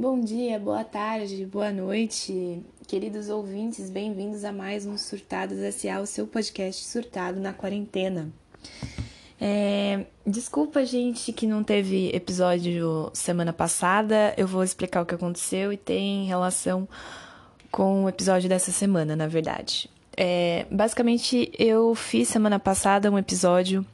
[0.00, 6.06] Bom dia, boa tarde, boa noite, queridos ouvintes, bem-vindos a mais um Surtados S.A., o
[6.06, 8.30] seu podcast surtado na quarentena.
[9.40, 15.72] É, desculpa, gente, que não teve episódio semana passada, eu vou explicar o que aconteceu
[15.72, 16.88] e tem relação
[17.68, 19.90] com o episódio dessa semana, na verdade.
[20.16, 23.84] É, basicamente, eu fiz semana passada um episódio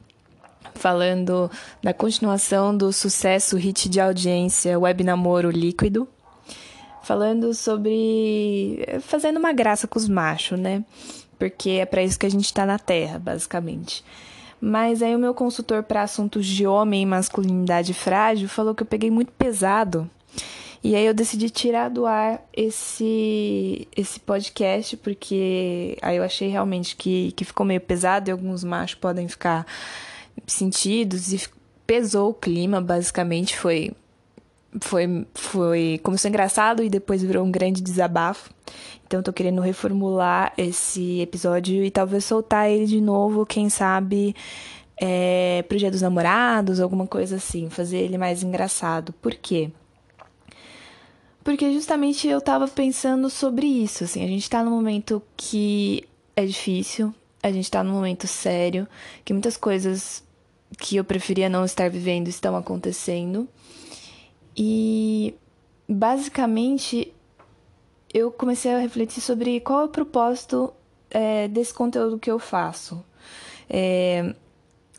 [0.73, 1.49] falando
[1.81, 6.07] da continuação do sucesso hit de audiência Web Namoro Líquido,
[7.03, 10.83] falando sobre fazendo uma graça com os machos, né?
[11.37, 14.03] Porque é para isso que a gente tá na Terra, basicamente.
[14.59, 18.87] Mas aí o meu consultor para assuntos de homem e masculinidade frágil falou que eu
[18.87, 20.09] peguei muito pesado.
[20.83, 26.95] E aí eu decidi tirar do ar esse esse podcast porque aí eu achei realmente
[26.95, 29.65] que, que ficou meio pesado e alguns machos podem ficar
[30.47, 31.41] sentidos e
[31.85, 33.91] pesou o clima, basicamente foi
[34.81, 38.49] foi foi começou engraçado e depois virou um grande desabafo.
[39.05, 44.35] Então tô querendo reformular esse episódio e talvez soltar ele de novo, quem sabe
[44.99, 49.13] é, pro Dia dos Namorados, alguma coisa assim, fazer ele mais engraçado.
[49.13, 49.71] Por quê?
[51.43, 56.03] Porque justamente eu tava pensando sobre isso, assim, a gente tá num momento que
[56.35, 58.87] é difícil, a gente tá num momento sério,
[59.23, 60.23] que muitas coisas
[60.77, 63.47] que eu preferia não estar vivendo estão acontecendo.
[64.55, 65.35] E
[65.87, 67.13] basicamente
[68.13, 70.73] eu comecei a refletir sobre qual é o propósito
[71.09, 73.03] é, desse conteúdo que eu faço.
[73.69, 74.35] É,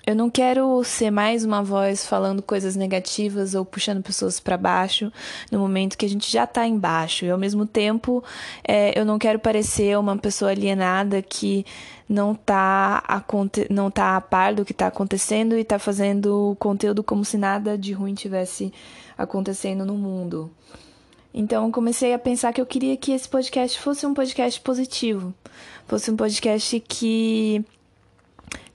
[0.07, 5.13] eu não quero ser mais uma voz falando coisas negativas ou puxando pessoas para baixo
[5.51, 7.25] no momento que a gente já está embaixo.
[7.25, 8.23] E ao mesmo tempo,
[8.67, 11.67] é, eu não quero parecer uma pessoa alienada que
[12.09, 13.03] não está
[13.69, 17.77] não tá a par do que está acontecendo e está fazendo conteúdo como se nada
[17.77, 18.73] de ruim tivesse
[19.19, 20.49] acontecendo no mundo.
[21.35, 25.35] Então, comecei a pensar que eu queria que esse podcast fosse um podcast positivo,
[25.87, 27.65] fosse um podcast que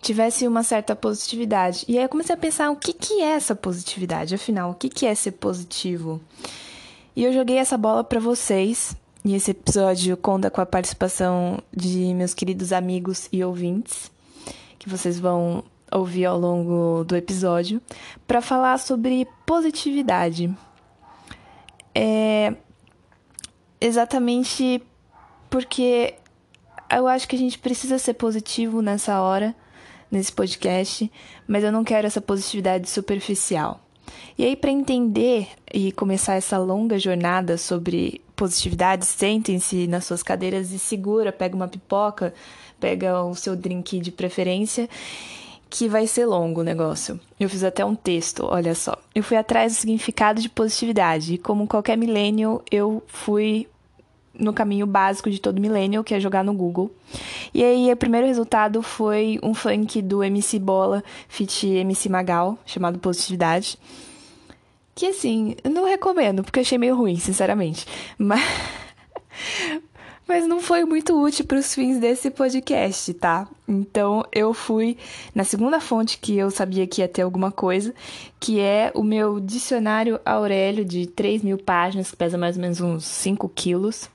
[0.02, 1.86] tivesse uma certa positividade.
[1.88, 4.90] E aí eu comecei a pensar o que, que é essa positividade, afinal, o que,
[4.90, 6.20] que é ser positivo?
[7.16, 8.96] E eu joguei essa bola para vocês.
[9.24, 14.12] E esse episódio conta com a participação de meus queridos amigos e ouvintes,
[14.80, 17.80] que vocês vão ouvir ao longo do episódio,
[18.26, 20.52] para falar sobre positividade.
[21.94, 22.56] É
[23.80, 24.82] exatamente
[25.52, 26.16] porque
[26.90, 29.56] eu acho que a gente precisa ser positivo nessa hora
[30.12, 31.10] nesse podcast,
[31.48, 33.80] mas eu não quero essa positividade superficial.
[34.38, 40.72] E aí, para entender e começar essa longa jornada sobre positividade, sentem-se nas suas cadeiras
[40.72, 42.34] e segura, pega uma pipoca,
[42.80, 44.90] pega o seu drink de preferência,
[45.70, 47.20] que vai ser longo o negócio.
[47.40, 48.98] Eu fiz até um texto, olha só.
[49.16, 53.68] Eu fui atrás do significado de positividade e, como qualquer milênio, eu fui
[54.38, 56.92] no caminho básico de todo millennial, que é jogar no Google.
[57.54, 63.00] E aí, o primeiro resultado foi um funk do MC Bola feat MC Magal, chamado
[63.00, 63.78] Positividade.
[64.96, 67.86] Que, assim, não recomendo, porque achei meio ruim, sinceramente.
[68.18, 68.42] Mas...
[70.28, 73.46] Mas não foi muito útil para os fins desse podcast, tá?
[73.68, 74.98] Então eu fui
[75.36, 77.94] na segunda fonte que eu sabia que ia ter alguma coisa,
[78.40, 82.80] que é o meu dicionário Aurélio de 3 mil páginas, que pesa mais ou menos
[82.80, 84.10] uns 5 quilos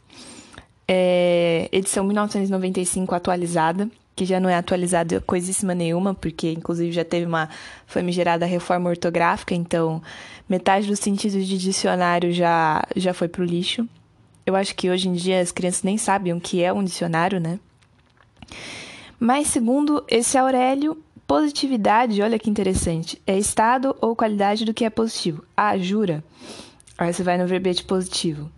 [0.89, 7.27] é, edição 1995 atualizada, que já não é atualizada coisíssima nenhuma, porque inclusive já teve
[7.27, 7.49] uma
[7.87, 10.03] famigerada reforma ortográfica, então
[10.49, 13.87] metade dos sentidos de dicionário já, já foi pro lixo.
[14.47, 17.41] Eu acho que hoje em dia as crianças nem sabem o que é um dicionário,
[17.41, 17.59] né?
[19.19, 20.97] Mas segundo esse Aurélio,
[21.27, 25.45] positividade, olha que interessante, é estado ou qualidade do que é positivo.
[25.57, 26.23] Ah, jura?
[26.97, 28.51] Aí você vai no verbete positivo.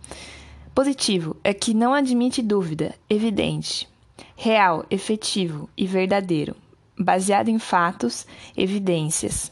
[0.79, 3.85] Positivo é que não admite dúvida, evidente,
[4.33, 6.55] real, efetivo e verdadeiro,
[6.97, 8.25] baseado em fatos,
[8.55, 9.51] evidências.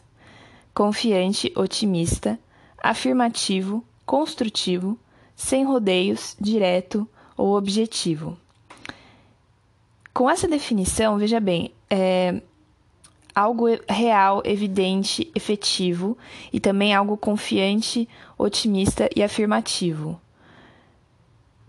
[0.73, 2.39] Confiante, otimista,
[2.81, 4.97] afirmativo, construtivo,
[5.35, 7.05] sem rodeios, direto
[7.35, 8.37] ou objetivo.
[10.13, 12.41] Com essa definição, veja bem, é
[13.35, 16.17] algo real, evidente, efetivo
[16.53, 18.07] e também algo confiante,
[18.37, 20.21] otimista e afirmativo.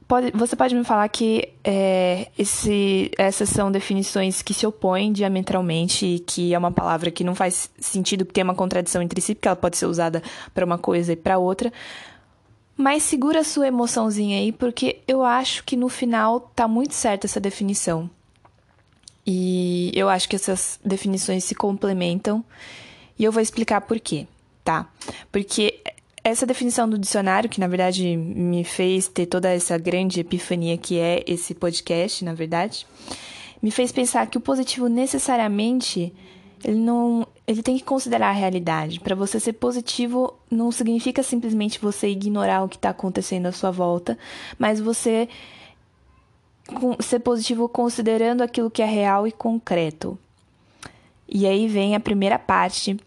[0.08, 6.25] Pode, você pode me falar que é, esse, essas são definições que se opõem diametralmente
[6.26, 9.46] que é uma palavra que não faz sentido, que tem uma contradição entre si, porque
[9.46, 10.22] ela pode ser usada
[10.55, 11.70] para uma coisa e para outra.
[12.75, 17.26] Mas segura a sua emoçãozinha aí, porque eu acho que no final tá muito certa
[17.26, 18.08] essa definição.
[19.26, 22.43] E eu acho que essas definições se complementam.
[23.19, 24.26] E eu vou explicar por quê,
[24.64, 24.88] tá?
[25.31, 25.82] Porque
[26.29, 30.99] essa definição do dicionário, que na verdade me fez ter toda essa grande epifania que
[30.99, 32.87] é esse podcast, na verdade,
[33.63, 36.13] me fez pensar que o positivo necessariamente
[36.65, 39.01] ele não ele tem que considerar a realidade.
[39.01, 43.71] Para você ser positivo não significa simplesmente você ignorar o que está acontecendo à sua
[43.71, 44.19] volta,
[44.59, 45.29] mas você
[47.01, 50.19] ser positivo considerando aquilo que é real e concreto.
[51.27, 52.99] E aí vem a primeira parte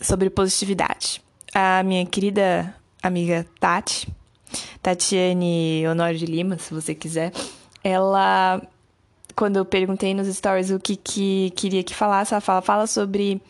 [0.00, 1.22] sobre positividade.
[1.54, 4.08] A minha querida amiga Tati,
[4.82, 7.32] Tatiane Honório de Lima, se você quiser,
[7.82, 8.60] ela
[9.34, 13.40] quando eu perguntei nos stories o que, que queria que falasse, ela fala, fala sobre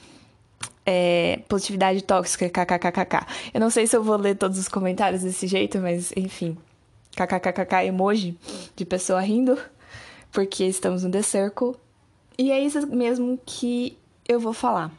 [0.84, 3.26] é, positividade tóxica, kkkk.
[3.54, 6.58] Eu não sei se eu vou ler todos os comentários desse jeito, mas enfim.
[7.16, 8.36] kkkk emoji
[8.76, 9.58] de pessoa rindo,
[10.30, 11.74] porque estamos no The Circle.
[12.36, 13.96] E é isso mesmo que
[14.28, 14.92] eu vou falar.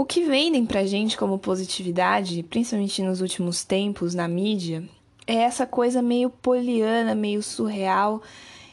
[0.00, 4.82] O que vendem pra gente como positividade, principalmente nos últimos tempos na mídia,
[5.26, 8.22] é essa coisa meio poliana, meio surreal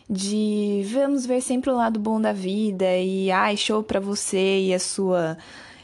[0.09, 4.73] de vamos ver sempre o lado bom da vida e ai, show pra você e
[4.73, 5.37] a sua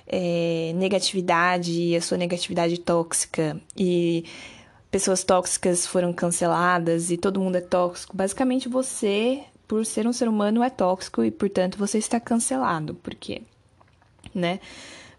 [0.07, 4.23] é, negatividade e a sua negatividade tóxica e
[4.89, 8.15] pessoas tóxicas foram canceladas e todo mundo é tóxico.
[8.15, 12.95] Basicamente, você, por ser um ser humano, é tóxico e, portanto, você está cancelado.
[12.95, 13.41] Por quê?
[14.33, 14.61] Né?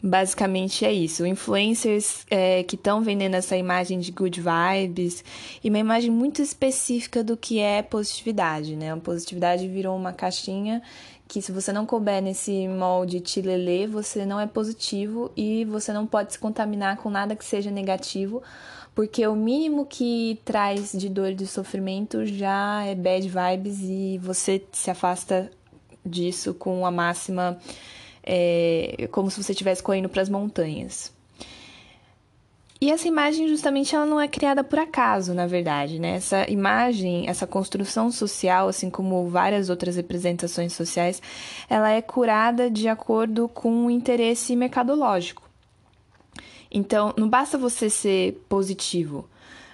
[0.06, 1.25] Basicamente é isso.
[1.25, 5.25] Influencers é, que estão vendendo essa imagem de good vibes
[5.65, 8.93] e uma imagem muito específica do que é positividade, né?
[8.93, 10.83] A positividade virou uma caixinha
[11.27, 16.06] que se você não couber nesse molde tilelê, você não é positivo e você não
[16.06, 18.43] pode se contaminar com nada que seja negativo,
[18.95, 24.19] porque o mínimo que traz de dor e de sofrimento já é bad vibes e
[24.19, 25.51] você se afasta
[26.05, 27.59] disso com a máxima
[28.25, 31.12] é, como se você estivesse correndo para as montanhas.
[32.81, 36.17] E essa imagem, justamente, ela não é criada por acaso, na verdade, né?
[36.17, 41.23] Essa imagem, essa construção social, assim como várias outras representações sociais,
[41.69, 45.43] ela é curada de acordo com o interesse mercadológico.
[46.70, 49.29] Então, não basta você ser positivo,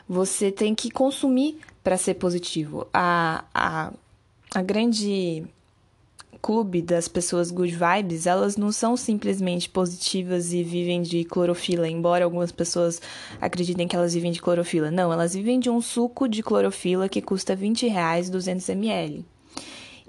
[0.08, 2.86] você tem que consumir para ser positivo.
[2.92, 3.92] A, a,
[4.54, 5.44] a grande
[6.40, 12.24] clube das pessoas good vibes, elas não são simplesmente positivas e vivem de clorofila, embora
[12.24, 13.00] algumas pessoas
[13.40, 14.90] acreditem que elas vivem de clorofila.
[14.90, 19.24] Não, elas vivem de um suco de clorofila que custa 20 reais 200 ml.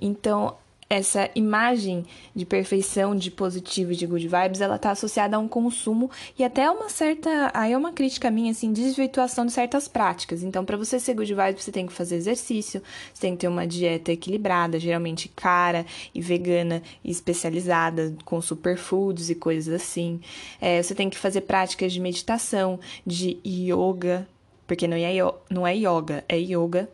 [0.01, 0.55] Então,
[0.91, 2.05] essa imagem
[2.35, 6.69] de perfeição, de positivo, de good vibes, ela tá associada a um consumo e até
[6.69, 10.43] uma certa, aí é uma crítica minha assim, desvirtuação de certas práticas.
[10.43, 12.83] Então, para você ser good vibes, você tem que fazer exercício,
[13.13, 19.29] você tem que ter uma dieta equilibrada, geralmente cara e vegana e especializada com superfoods
[19.29, 20.19] e coisas assim.
[20.59, 22.77] É, você tem que fazer práticas de meditação,
[23.07, 24.27] de yoga,
[24.67, 25.13] porque não é,
[25.49, 26.89] não é yoga, é yoga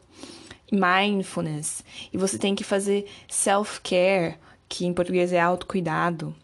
[0.71, 4.37] mindfulness, e você tem que fazer self-care,
[4.67, 6.35] que em português é autocuidado,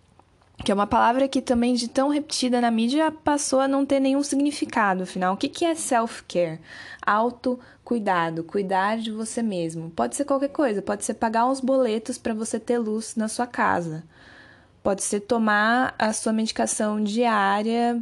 [0.63, 3.99] que é uma palavra que também de tão repetida na mídia passou a não ter
[3.99, 5.33] nenhum significado, afinal.
[5.33, 6.59] O que é self-care?
[7.05, 9.89] Autocuidado, cuidar de você mesmo.
[9.89, 13.45] Pode ser qualquer coisa, pode ser pagar uns boletos para você ter luz na sua
[13.45, 14.03] casa.
[14.81, 18.01] Pode ser tomar a sua medicação diária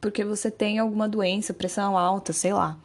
[0.00, 2.76] porque você tem alguma doença, pressão alta, sei lá.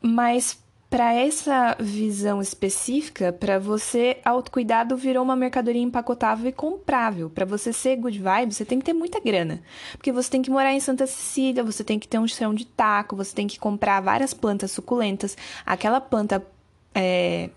[0.00, 0.58] Mas
[0.90, 7.30] para essa visão específica, para você, autocuidado virou uma mercadoria empacotável e comprável.
[7.30, 9.62] Para você ser good vibe, você tem que ter muita grana.
[9.92, 12.64] Porque você tem que morar em Santa Cecília, você tem que ter um chão de
[12.64, 15.36] taco, você tem que comprar várias plantas suculentas.
[15.64, 16.44] Aquela planta
[16.92, 17.50] é,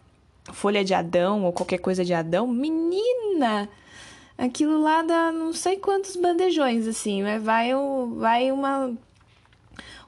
[0.52, 3.68] folha de Adão ou qualquer coisa de Adão, menina!
[4.38, 7.24] Aquilo lá dá não sei quantos bandejões, assim.
[7.40, 7.72] Vai,
[8.16, 8.94] vai uma.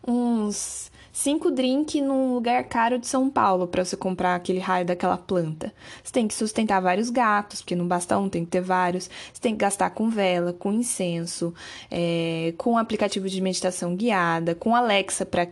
[0.07, 5.17] uns cinco drinks num lugar caro de São Paulo para você comprar aquele raio daquela
[5.17, 5.73] planta.
[6.03, 9.09] Você tem que sustentar vários gatos, porque não basta um, tem que ter vários.
[9.31, 11.53] Você tem que gastar com vela, com incenso,
[11.89, 15.47] é, com aplicativo de meditação guiada, com Alexa para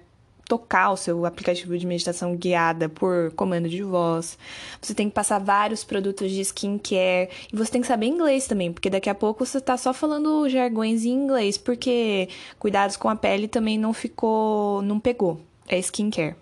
[0.46, 4.38] tocar o seu aplicativo de meditação guiada por comando de voz.
[4.82, 7.30] Você tem que passar vários produtos de skincare.
[7.52, 10.50] E você tem que saber inglês também, porque daqui a pouco você tá só falando
[10.50, 12.28] jargões em inglês, porque
[12.60, 14.82] cuidados com a pele também não ficou.
[14.82, 16.36] não pegou é skincare.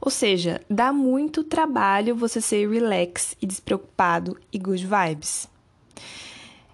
[0.00, 5.48] Ou seja, dá muito trabalho você ser relax e despreocupado e good vibes.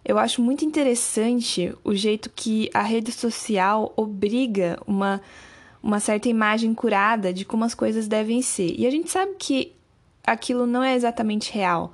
[0.05, 5.21] Eu acho muito interessante o jeito que a rede social obriga uma,
[5.81, 8.75] uma certa imagem curada de como as coisas devem ser.
[8.77, 9.73] E a gente sabe que
[10.27, 11.93] aquilo não é exatamente real.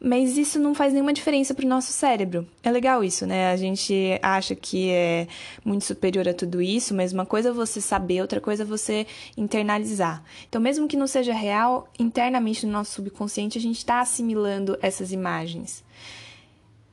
[0.00, 2.46] Mas isso não faz nenhuma diferença para o nosso cérebro.
[2.62, 3.50] É legal isso, né?
[3.50, 5.26] A gente acha que é
[5.64, 9.06] muito superior a tudo isso, mas uma coisa é você saber, outra coisa é você
[9.36, 10.22] internalizar.
[10.48, 15.10] Então, mesmo que não seja real, internamente no nosso subconsciente a gente está assimilando essas
[15.10, 15.82] imagens.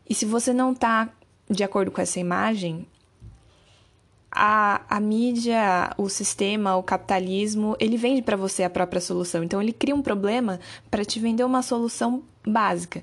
[0.10, 1.10] E se você não está
[1.48, 2.88] de acordo com essa imagem,
[4.36, 9.44] a, a mídia, o sistema, o capitalismo, ele vende para você a própria solução.
[9.44, 10.60] Então, ele cria um problema
[10.92, 13.02] para te vender uma solução básica.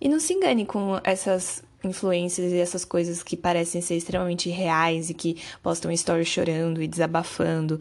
[0.00, 5.10] E não se engane com essas influências e essas coisas que parecem ser extremamente reais
[5.10, 7.80] e que postam stories chorando e desabafando.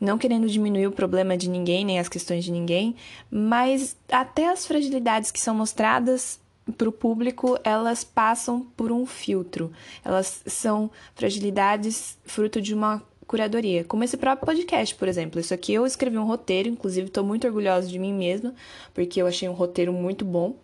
[0.00, 2.96] Não querendo diminuir o problema de ninguém, nem as questões de ninguém,
[3.30, 6.40] mas até as fragilidades que são mostradas
[6.72, 9.72] para o público, elas passam por um filtro.
[10.04, 15.38] Elas são fragilidades fruto de uma curadoria, como esse próprio podcast, por exemplo.
[15.38, 18.52] Isso aqui eu escrevi um roteiro, inclusive estou muito orgulhosa de mim mesma,
[18.92, 20.56] porque eu achei um roteiro muito bom.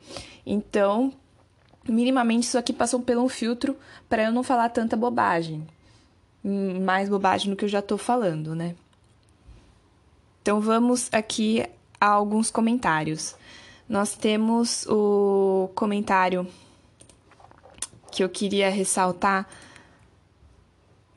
[0.44, 1.12] Então,
[1.88, 3.76] minimamente isso aqui passou por um filtro
[4.08, 5.64] para eu não falar tanta bobagem.
[6.42, 8.74] Mais bobagem do que eu já estou falando, né?
[10.42, 11.64] Então vamos aqui
[12.00, 13.36] a alguns comentários
[13.88, 16.46] nós temos o comentário
[18.10, 19.48] que eu queria ressaltar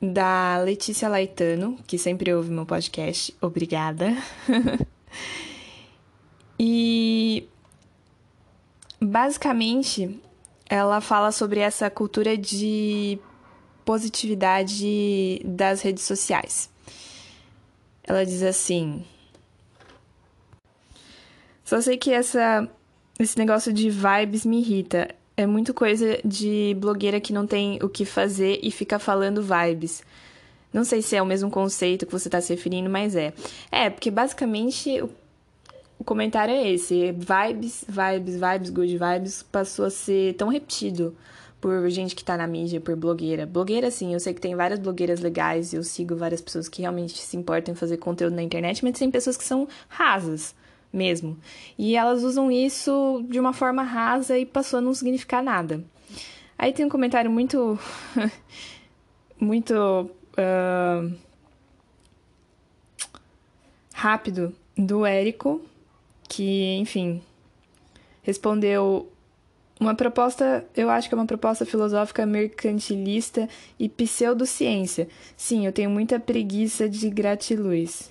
[0.00, 3.34] da Letícia Laitano, que sempre ouve meu podcast.
[3.40, 4.16] Obrigada.
[6.58, 7.48] e
[9.00, 10.18] basicamente
[10.68, 13.18] ela fala sobre essa cultura de
[13.84, 16.70] positividade das redes sociais.
[18.04, 19.04] Ela diz assim:
[21.70, 22.68] só sei que essa,
[23.16, 25.08] esse negócio de vibes me irrita.
[25.36, 30.02] É muito coisa de blogueira que não tem o que fazer e fica falando vibes.
[30.72, 33.32] Não sei se é o mesmo conceito que você está se referindo, mas é.
[33.70, 35.08] É, porque basicamente o,
[35.96, 41.16] o comentário é esse: vibes, vibes, vibes, good vibes passou a ser tão repetido
[41.60, 43.46] por gente que tá na mídia, por blogueira.
[43.46, 47.16] Blogueira, sim, eu sei que tem várias blogueiras legais, eu sigo várias pessoas que realmente
[47.16, 50.52] se importam em fazer conteúdo na internet, mas tem pessoas que são rasas
[50.92, 51.38] mesmo.
[51.78, 55.84] E elas usam isso de uma forma rasa e passou a não significar nada.
[56.58, 57.78] Aí tem um comentário muito.
[59.40, 60.10] muito.
[60.32, 61.30] Uh,
[64.00, 65.60] rápido do Érico,
[66.26, 67.20] que, enfim,
[68.22, 69.12] respondeu
[69.78, 73.46] uma proposta, eu acho que é uma proposta filosófica mercantilista
[73.78, 75.06] e pseudociência.
[75.36, 78.10] Sim, eu tenho muita preguiça de gratiluz.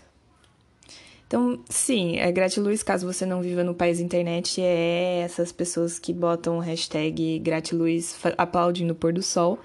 [1.29, 6.11] Então, sim, é gratiluz, caso você não viva no país internet, é essas pessoas que
[6.11, 9.59] botam o hashtag gratiluz aplaudindo o pôr do sol.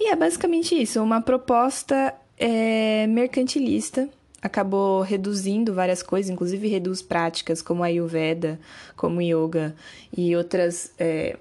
[0.00, 4.08] E é basicamente isso, uma proposta é, mercantilista,
[4.40, 8.58] acabou reduzindo várias coisas, inclusive reduz práticas como a Ayurveda,
[8.96, 9.76] como yoga
[10.16, 10.90] e outras...
[10.98, 11.36] É,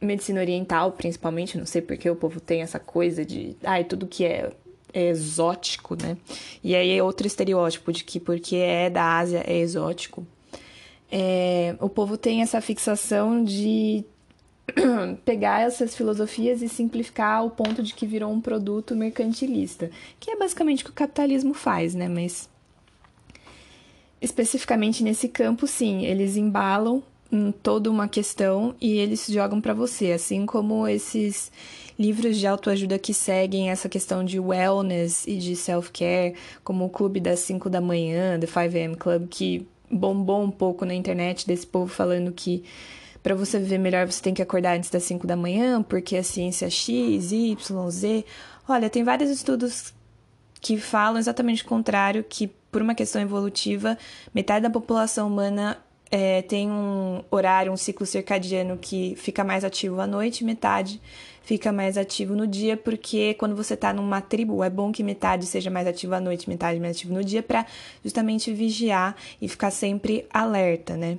[0.00, 4.06] medicina oriental, principalmente, não sei porque o povo tem essa coisa de, ai, ah, tudo
[4.06, 4.52] que é é
[4.94, 6.16] exótico, né?
[6.62, 10.26] E aí é outro estereótipo de que porque é da Ásia é exótico.
[11.10, 14.04] É, o povo tem essa fixação de
[15.24, 20.36] pegar essas filosofias e simplificar ao ponto de que virou um produto mercantilista, que é
[20.36, 22.08] basicamente o que o capitalismo faz, né?
[22.08, 22.48] Mas
[24.20, 27.02] especificamente nesse campo, sim, eles embalam
[27.62, 31.50] toda uma questão e eles jogam para você, assim como esses
[31.98, 37.20] livros de autoajuda que seguem essa questão de wellness e de self-care, como o Clube
[37.20, 41.86] das 5 da manhã, The 5am Club, que bombou um pouco na internet desse povo
[41.86, 42.64] falando que
[43.22, 46.22] para você viver melhor você tem que acordar antes das 5 da manhã, porque a
[46.22, 48.24] ciência X, Y, Z.
[48.68, 49.94] Olha, tem vários estudos
[50.60, 53.96] que falam exatamente o contrário, que por uma questão evolutiva,
[54.34, 55.78] metade da população humana
[56.16, 61.00] é, tem um horário, um ciclo circadiano que fica mais ativo à noite, metade
[61.42, 65.44] fica mais ativo no dia, porque quando você está numa tribo, é bom que metade
[65.44, 67.66] seja mais ativa à noite, metade mais ativa no dia, para
[68.04, 71.18] justamente vigiar e ficar sempre alerta, né?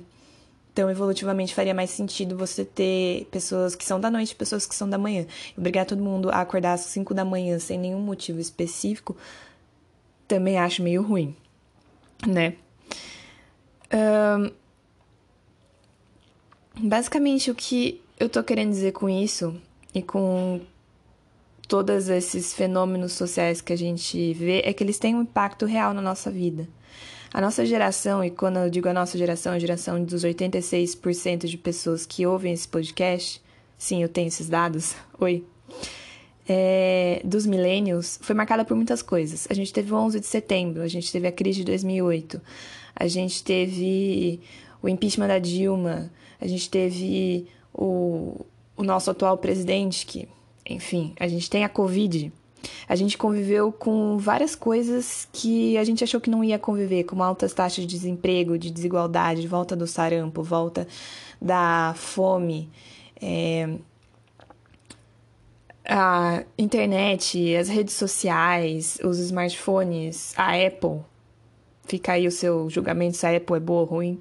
[0.72, 4.74] Então, evolutivamente, faria mais sentido você ter pessoas que são da noite e pessoas que
[4.74, 5.26] são da manhã.
[5.58, 9.14] Obrigar todo mundo a acordar às 5 da manhã sem nenhum motivo específico,
[10.26, 11.36] também acho meio ruim,
[12.26, 12.54] né?
[13.92, 14.65] Um,
[16.78, 19.54] basicamente, o que eu tô querendo dizer com isso
[19.94, 20.60] e com
[21.68, 25.92] todos esses fenômenos sociais que a gente vê é que eles têm um impacto real
[25.92, 26.68] na nossa vida.
[27.32, 31.58] A nossa geração, e quando eu digo a nossa geração, a geração dos 86% de
[31.58, 33.42] pessoas que ouvem esse podcast,
[33.76, 35.44] sim, eu tenho esses dados, oi,
[36.48, 39.46] é, dos millennials, foi marcada por muitas coisas.
[39.50, 42.40] A gente teve o 11 de setembro, a gente teve a crise de 2008,
[42.94, 44.40] a gente teve
[44.80, 48.44] o impeachment da Dilma, a gente teve o,
[48.76, 50.28] o nosso atual presidente, que,
[50.68, 52.32] enfim, a gente tem a Covid.
[52.88, 57.22] A gente conviveu com várias coisas que a gente achou que não ia conviver, como
[57.22, 60.86] altas taxas de desemprego, de desigualdade, volta do sarampo, volta
[61.40, 62.68] da fome,
[63.20, 63.76] é,
[65.88, 71.00] a internet, as redes sociais, os smartphones, a Apple.
[71.84, 74.20] Fica aí o seu julgamento se a Apple é boa ou ruim.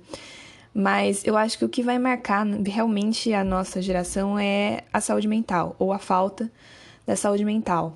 [0.77, 5.25] Mas eu acho que o que vai marcar realmente a nossa geração é a saúde
[5.25, 6.51] mental, ou a falta
[7.07, 7.95] da saúde mental.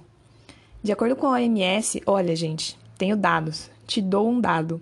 [0.81, 4.81] De acordo com a OMS, olha, gente, tenho dados, te dou um dado.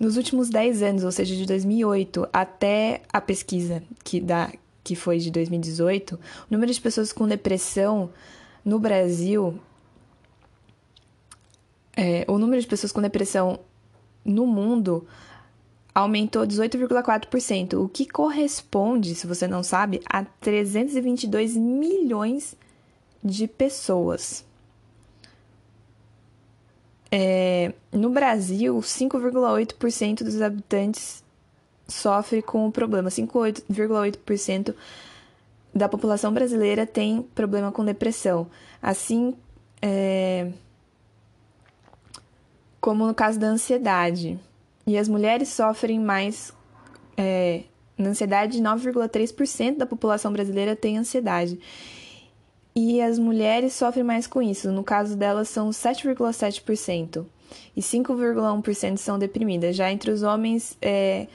[0.00, 4.52] Nos últimos 10 anos, ou seja, de 2008 até a pesquisa que, dá,
[4.82, 6.18] que foi de 2018, o
[6.50, 8.10] número de pessoas com depressão
[8.64, 9.60] no Brasil.
[11.96, 13.60] É, o número de pessoas com depressão
[14.24, 15.06] no mundo
[15.94, 22.56] aumentou 18,4%, o que corresponde, se você não sabe, a 322 milhões
[23.22, 24.44] de pessoas.
[27.10, 31.22] É, no Brasil, 5,8% dos habitantes
[31.86, 33.10] sofre com o problema.
[33.10, 34.74] 5,8%
[35.74, 38.46] da população brasileira tem problema com depressão.
[38.80, 39.34] Assim
[39.82, 40.50] é,
[42.80, 44.38] como no caso da ansiedade.
[44.86, 46.52] E as mulheres sofrem mais.
[47.16, 47.62] É,
[47.96, 51.58] na ansiedade, 9,3% da população brasileira tem ansiedade
[52.74, 54.70] e as mulheres sofrem mais com isso.
[54.72, 57.24] No caso delas, são 7,7%
[57.76, 59.76] e 5,1% são deprimidas.
[59.76, 61.26] Já entre os homens, é,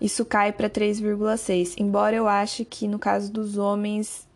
[0.00, 1.74] isso cai para 3,6%.
[1.78, 4.26] Embora eu ache que no caso dos homens,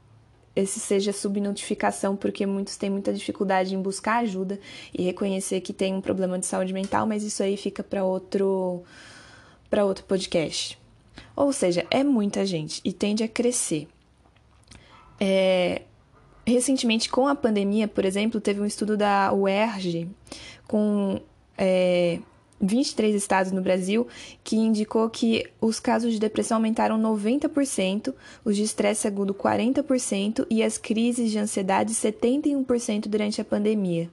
[0.56, 4.58] esse seja subnotificação, porque muitos têm muita dificuldade em buscar ajuda
[4.92, 8.82] e reconhecer que tem um problema de saúde mental, mas isso aí fica para outro,
[9.68, 10.78] para outro podcast.
[11.36, 13.86] Ou seja, é muita gente e tende a crescer.
[15.20, 15.82] É,
[16.46, 20.08] recentemente, com a pandemia, por exemplo, teve um estudo da UERJ
[20.66, 21.20] com
[21.58, 22.18] é,
[22.60, 24.06] 23 estados no Brasil
[24.42, 28.14] que indicou que os casos de depressão aumentaram 90%,
[28.44, 34.08] os de estresse agudo 40% e as crises de ansiedade 71% durante a pandemia.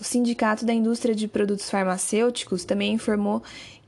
[0.00, 3.42] O Sindicato da Indústria de Produtos Farmacêuticos também informou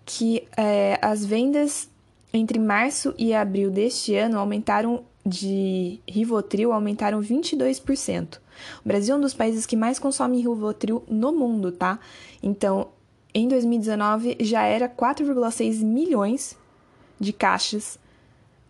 [0.05, 1.89] que é, as vendas
[2.33, 8.37] entre março e abril deste ano aumentaram de Rivotril aumentaram 22%.
[8.85, 11.99] O Brasil é um dos países que mais consome Rivotril no mundo, tá?
[12.43, 12.89] Então,
[13.35, 16.57] em 2019 já era 4,6 milhões
[17.19, 17.99] de caixas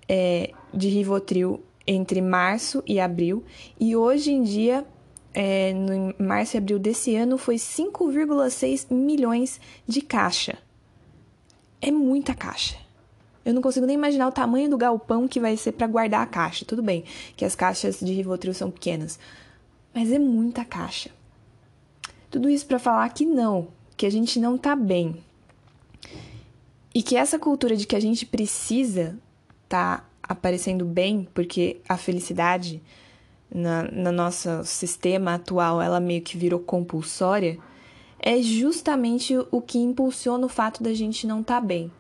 [0.09, 3.44] é, de Rivotril entre março e abril,
[3.79, 4.87] e hoje em dia,
[5.35, 10.57] é, no março e abril desse ano, foi 5,6 milhões de caixa.
[11.83, 12.79] É muita caixa.
[13.44, 16.27] Eu não consigo nem imaginar o tamanho do galpão que vai ser para guardar a
[16.27, 16.64] caixa.
[16.64, 17.05] Tudo bem
[17.37, 19.18] que as caixas de Rivotril são pequenas,
[19.92, 21.11] mas é muita caixa.
[22.31, 25.16] Tudo isso para falar que não, que a gente não tá bem.
[26.94, 29.18] E que essa cultura de que a gente precisa
[29.68, 32.80] tá aparecendo bem, porque a felicidade
[33.52, 37.59] na, no nosso sistema atual ela meio que virou compulsória,
[38.18, 41.90] é justamente o que impulsiona o fato da gente não estar tá bem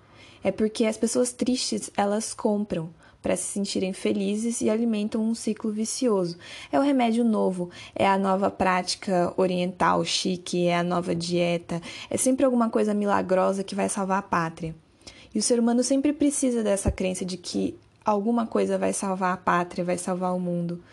[0.44, 2.90] é porque as pessoas tristes elas compram
[3.24, 6.36] para se sentirem felizes e alimentam um ciclo vicioso.
[6.70, 12.18] É o remédio novo, é a nova prática oriental chique, é a nova dieta, é
[12.18, 14.76] sempre alguma coisa milagrosa que vai salvar a pátria.
[15.34, 19.38] E o ser humano sempre precisa dessa crença de que alguma coisa vai salvar a
[19.38, 20.84] pátria, vai salvar o mundo.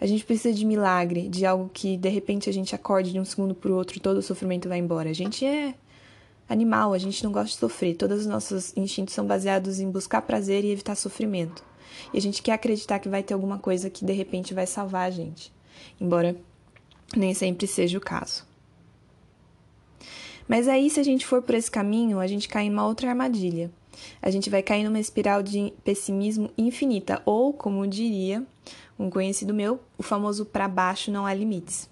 [0.00, 3.24] A gente precisa de milagre, de algo que de repente a gente acorde de um
[3.24, 5.10] segundo para o outro todo o sofrimento vai embora.
[5.10, 5.74] A gente é
[6.48, 7.96] animal, a gente não gosta de sofrer.
[7.96, 11.68] Todos os nossos instintos são baseados em buscar prazer e evitar sofrimento.
[12.12, 15.06] E a gente quer acreditar que vai ter alguma coisa que de repente vai salvar
[15.06, 15.52] a gente,
[16.00, 16.36] embora
[17.16, 18.44] nem sempre seja o caso.
[20.46, 23.08] Mas aí, se a gente for por esse caminho, a gente cai em uma outra
[23.08, 23.70] armadilha.
[24.20, 28.44] A gente vai cair numa espiral de pessimismo infinita, ou, como diria
[28.98, 31.88] um conhecido meu, o famoso para baixo não há limites.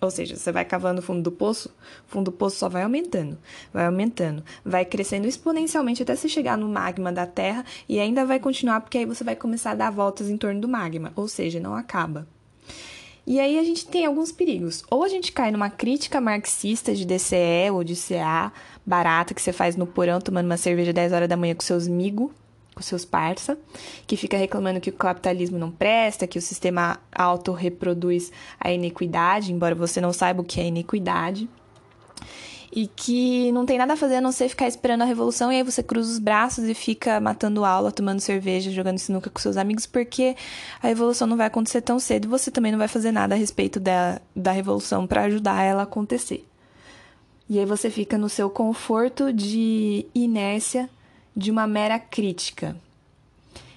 [0.00, 1.68] Ou seja, você vai cavando o fundo do poço,
[2.08, 3.36] o fundo do poço só vai aumentando,
[3.72, 8.40] vai aumentando, vai crescendo exponencialmente até você chegar no magma da Terra e ainda vai
[8.40, 11.60] continuar porque aí você vai começar a dar voltas em torno do magma, ou seja,
[11.60, 12.26] não acaba.
[13.26, 14.82] E aí a gente tem alguns perigos.
[14.90, 18.50] Ou a gente cai numa crítica marxista de DCE ou de CA
[18.84, 21.86] barata que você faz no porão tomando uma cerveja 10 horas da manhã com seus
[21.86, 22.30] amigos
[22.80, 23.58] com seus parça,
[24.06, 29.52] que fica reclamando que o capitalismo não presta, que o sistema auto reproduz a iniquidade,
[29.52, 31.48] embora você não saiba o que é iniquidade.
[32.72, 35.56] e que não tem nada a fazer a não ser ficar esperando a revolução e
[35.56, 39.56] aí você cruza os braços e fica matando aula, tomando cerveja, jogando sinuca com seus
[39.56, 40.36] amigos, porque
[40.80, 43.38] a revolução não vai acontecer tão cedo e você também não vai fazer nada a
[43.38, 46.46] respeito da, da revolução para ajudar ela a acontecer.
[47.48, 50.88] E aí você fica no seu conforto de inércia
[51.36, 52.76] de uma mera crítica.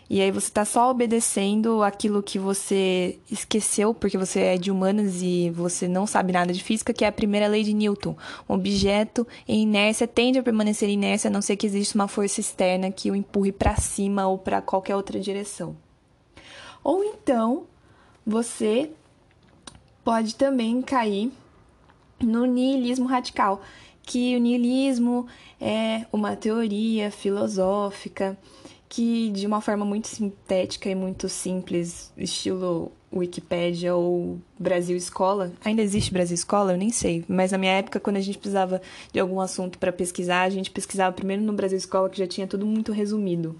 [0.09, 5.21] E aí você está só obedecendo aquilo que você esqueceu, porque você é de humanas
[5.21, 8.15] e você não sabe nada de física, que é a primeira lei de Newton.
[8.47, 12.39] Um objeto em inércia tende a permanecer inércia a não ser que exista uma força
[12.39, 15.75] externa que o empurre para cima ou para qualquer outra direção.
[16.83, 17.63] Ou então,
[18.23, 18.91] você
[20.03, 21.31] pode também cair
[22.21, 23.61] no niilismo radical,
[24.05, 25.27] que o niilismo
[25.59, 28.37] é uma teoria filosófica
[28.93, 35.51] que de uma forma muito sintética e muito simples, estilo Wikipédia ou Brasil Escola.
[35.65, 36.73] Ainda existe Brasil Escola?
[36.73, 37.25] Eu nem sei.
[37.27, 40.69] Mas na minha época, quando a gente precisava de algum assunto para pesquisar, a gente
[40.69, 43.59] pesquisava primeiro no Brasil Escola, que já tinha tudo muito resumido.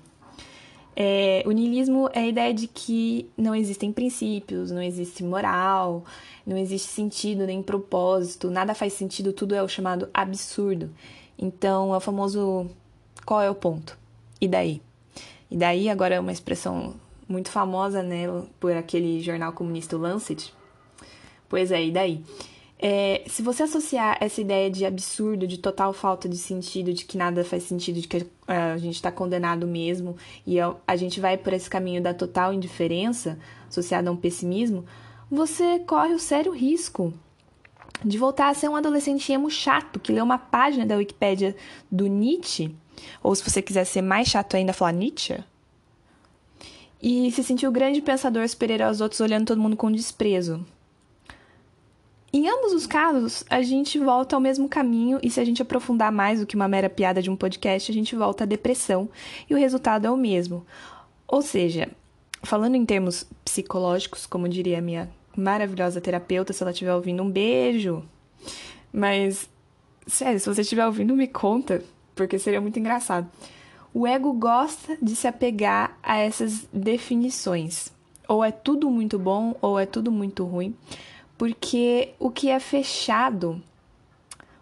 [0.95, 6.06] É, o niilismo é a ideia de que não existem princípios, não existe moral,
[6.45, 10.89] não existe sentido nem propósito, nada faz sentido, tudo é o chamado absurdo.
[11.38, 12.69] Então, é o famoso
[13.25, 13.97] qual é o ponto?
[14.39, 14.82] E daí?
[15.49, 16.95] E daí agora é uma expressão
[17.27, 18.25] muito famosa, né,
[18.60, 20.53] por aquele jornal comunista Lancet.
[21.47, 22.23] Pois é, e daí?
[22.85, 27.17] É, se você associar essa ideia de absurdo, de total falta de sentido, de que
[27.17, 31.53] nada faz sentido, de que a gente está condenado mesmo, e a gente vai por
[31.53, 34.83] esse caminho da total indiferença, associada a um pessimismo,
[35.31, 37.13] você corre o sério risco
[38.03, 41.55] de voltar a ser um adolescente emo chato que lê uma página da Wikipédia
[41.89, 42.75] do Nietzsche
[43.23, 45.41] ou se você quiser ser mais chato ainda, falar Nietzsche.
[47.01, 50.65] E se sentir o grande pensador superior aos outros, olhando todo mundo com desprezo.
[52.35, 56.11] Em ambos os casos, a gente volta ao mesmo caminho, e se a gente aprofundar
[56.11, 59.07] mais do que uma mera piada de um podcast, a gente volta à depressão,
[59.47, 60.65] e o resultado é o mesmo.
[61.27, 61.91] Ou seja,
[62.41, 67.29] falando em termos psicológicos, como diria a minha maravilhosa terapeuta, se ela estiver ouvindo, um
[67.29, 68.03] beijo.
[68.91, 69.47] Mas,
[70.07, 71.83] sério, se você estiver ouvindo, me conta
[72.15, 73.29] porque seria muito engraçado.
[73.93, 77.93] O ego gosta de se apegar a essas definições.
[78.27, 80.75] Ou é tudo muito bom, ou é tudo muito ruim,
[81.43, 83.62] porque o que é fechado,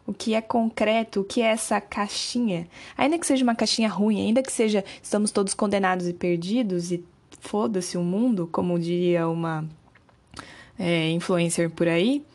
[0.03, 2.67] o que é concreto, o que é essa caixinha,
[2.97, 7.05] ainda que seja uma caixinha ruim, ainda que seja estamos todos condenados e perdidos e
[7.39, 9.63] foda-se o mundo, como diria uma
[10.79, 12.25] é, influencer por aí,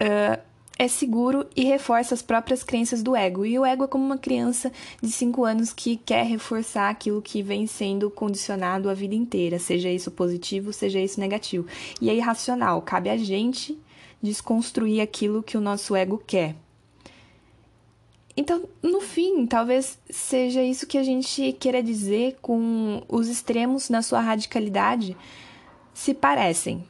[0.00, 0.40] uh,
[0.78, 3.46] é seguro e reforça as próprias crenças do ego.
[3.46, 7.42] E o ego é como uma criança de 5 anos que quer reforçar aquilo que
[7.42, 11.66] vem sendo condicionado a vida inteira, seja isso positivo, seja isso negativo.
[12.00, 13.78] E é irracional, cabe a gente
[14.22, 16.56] desconstruir aquilo que o nosso ego quer.
[18.36, 24.02] Então, no fim, talvez seja isso que a gente queira dizer com os extremos na
[24.02, 25.16] sua radicalidade
[25.92, 26.84] se parecem.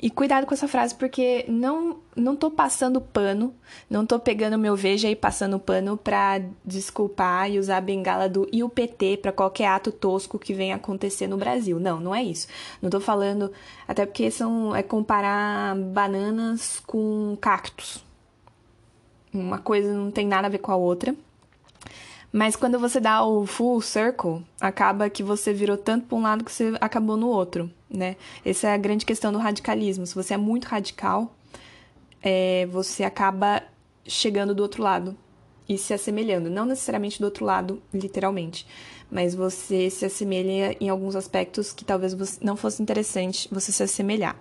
[0.00, 3.54] E cuidado com essa frase, porque não não tô passando pano,
[3.88, 8.46] não tô pegando meu veja e passando pano pra desculpar e usar a bengala do
[8.52, 11.80] e o PT pra qualquer ato tosco que venha acontecer no Brasil.
[11.80, 12.46] Não, não é isso.
[12.82, 13.50] Não tô falando,
[13.88, 18.04] até porque são é comparar bananas com cactos.
[19.32, 21.14] Uma coisa não tem nada a ver com a outra.
[22.36, 26.44] Mas quando você dá o full circle, acaba que você virou tanto para um lado
[26.44, 28.14] que você acabou no outro, né?
[28.44, 30.06] Essa é a grande questão do radicalismo.
[30.06, 31.34] Se você é muito radical,
[32.22, 33.62] é, você acaba
[34.06, 35.16] chegando do outro lado
[35.66, 36.50] e se assemelhando.
[36.50, 38.66] Não necessariamente do outro lado, literalmente,
[39.10, 44.36] mas você se assemelha em alguns aspectos que talvez não fosse interessante você se assemelhar.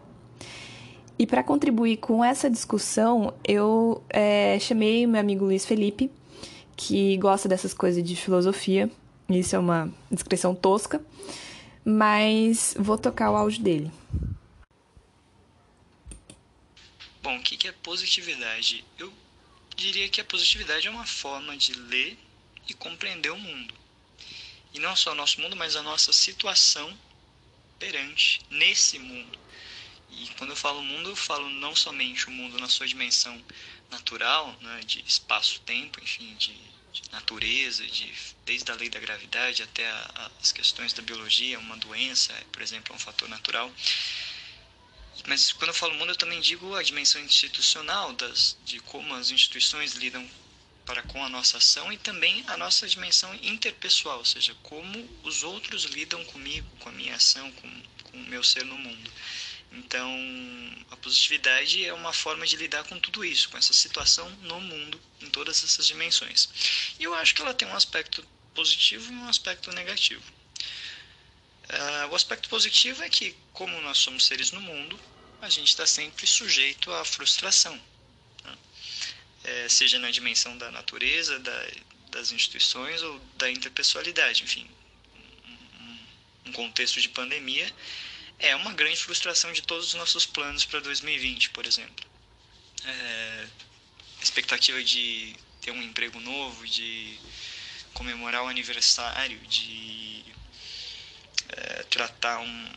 [1.18, 6.12] E para contribuir com essa discussão, eu é, chamei meu amigo Luiz Felipe
[6.76, 8.90] que gosta dessas coisas de filosofia.
[9.30, 11.04] Isso é uma descrição tosca,
[11.84, 13.92] mas vou tocar o áudio dele.
[17.24, 18.86] Bom, o que é positividade?
[19.00, 19.12] Eu
[19.76, 22.18] diria que a positividade é uma forma de ler
[22.68, 23.74] e compreender o mundo.
[24.74, 26.96] E não só o nosso mundo, mas a nossa situação
[27.80, 29.40] perante nesse mundo.
[30.12, 33.42] E quando eu falo mundo, eu falo não somente o mundo na sua dimensão
[33.96, 36.54] natural, né, de espaço-tempo, enfim, de,
[36.92, 38.14] de, natureza, de,
[38.46, 42.94] desde a lei da gravidade até a, as questões da biologia, uma doença, por exemplo,
[42.94, 43.72] é um fator natural.
[45.28, 49.32] Mas quando eu falo mundo, eu também digo a dimensão institucional, das, de como as
[49.32, 50.30] instituições lidam
[50.86, 55.42] para com a nossa ação e também a nossa dimensão interpessoal, ou seja, como os
[55.42, 57.70] outros lidam comigo, com a minha ação, com,
[58.04, 59.12] com o meu ser no mundo.
[59.76, 60.10] Então,
[60.90, 65.00] a positividade é uma forma de lidar com tudo isso, com essa situação no mundo,
[65.22, 66.50] em todas essas dimensões.
[66.98, 70.24] E eu acho que ela tem um aspecto positivo e um aspecto negativo.
[71.66, 75.00] Uh, o aspecto positivo é que, como nós somos seres no mundo,
[75.42, 77.76] a gente está sempre sujeito à frustração,
[78.44, 78.58] né?
[79.44, 81.68] é, seja na dimensão da natureza, da,
[82.12, 84.70] das instituições ou da interpessoalidade, enfim.
[85.80, 87.70] Um, um contexto de pandemia
[88.40, 92.06] é uma grande frustração de todos os nossos planos para 2020, por exemplo.
[92.86, 93.48] É,
[94.22, 97.20] expectativa de ter um emprego novo, de
[97.94, 100.24] comemorar o aniversário, de
[101.50, 102.70] é, tratar um,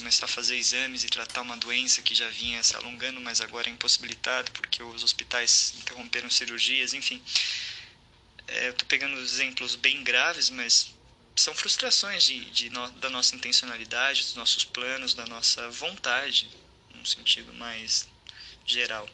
[0.00, 3.68] começar a fazer exames e tratar uma doença que já vinha se alongando, mas agora
[3.68, 7.22] é impossibilitado porque os hospitais interromperam cirurgias, enfim.
[8.48, 10.94] É, eu estou pegando exemplos bem graves, mas
[11.36, 16.48] são frustrações de, de no, da nossa intencionalidade, dos nossos planos, da nossa vontade,
[16.94, 18.08] num sentido mais
[18.66, 19.08] geral.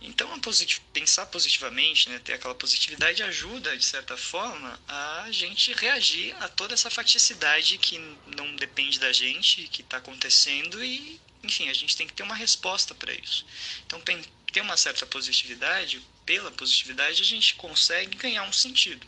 [0.00, 6.34] Então, posit pensar positivamente, né, ter aquela positividade ajuda, de certa forma, a gente reagir
[6.40, 7.98] a toda essa faticidade que
[8.36, 12.34] não depende da gente, que está acontecendo e, enfim, a gente tem que ter uma
[12.34, 13.44] resposta para isso.
[13.86, 19.06] Então, ter uma certa positividade, pela positividade, a gente consegue ganhar um sentido.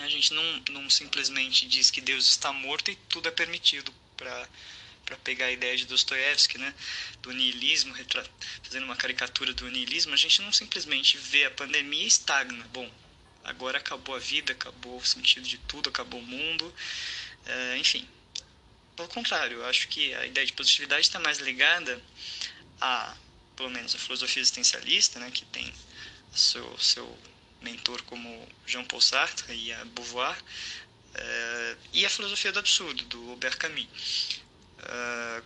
[0.00, 4.48] A gente não, não simplesmente diz que Deus está morto e tudo é permitido para
[5.04, 6.74] para pegar a ideia de Dostoiévski, né,
[7.20, 7.94] do niilismo,
[8.62, 12.66] fazendo uma caricatura do niilismo, a gente não simplesmente vê a pandemia e estagna.
[12.72, 12.90] Bom,
[13.44, 16.74] agora acabou a vida, acabou o sentido de tudo, acabou o mundo,
[17.44, 18.08] é, enfim.
[18.96, 22.02] Pelo contrário, eu acho que a ideia de positividade está mais ligada
[22.80, 23.16] a,
[23.56, 25.72] pelo menos, a filosofia existencialista, né, que tem
[26.32, 27.18] seu, seu
[27.64, 30.36] mentor como Jean-Paul Sartre e a Beauvoir,
[31.14, 34.42] é, e a filosofia do absurdo, do Albert Camus.
[34.80, 35.44] Uh,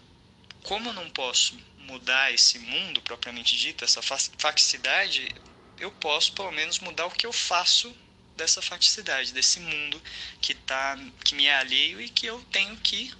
[0.65, 5.35] como eu não posso mudar esse mundo propriamente dito, essa facticidade,
[5.79, 7.95] eu posso pelo menos mudar o que eu faço
[8.37, 10.01] dessa facticidade, desse mundo
[10.41, 13.13] que, tá, que me é alheio e que eu tenho que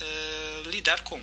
[0.00, 1.22] uh, lidar com.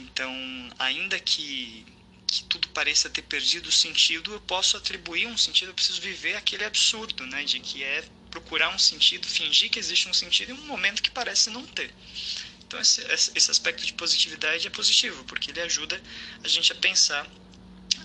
[0.00, 0.32] Então,
[0.78, 1.86] ainda que,
[2.26, 6.36] que tudo pareça ter perdido o sentido, eu posso atribuir um sentido, eu preciso viver
[6.36, 10.54] aquele absurdo, né, de que é procurar um sentido, fingir que existe um sentido em
[10.54, 11.94] um momento que parece não ter.
[12.66, 13.00] Então esse,
[13.34, 16.00] esse aspecto de positividade é positivo, porque ele ajuda
[16.42, 17.26] a gente a pensar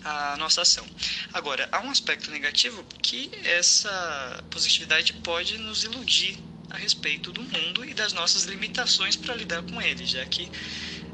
[0.03, 0.87] a nossa ação.
[1.33, 7.83] Agora, há um aspecto negativo que essa positividade pode nos iludir a respeito do mundo
[7.83, 10.49] e das nossas limitações para lidar com ele, já que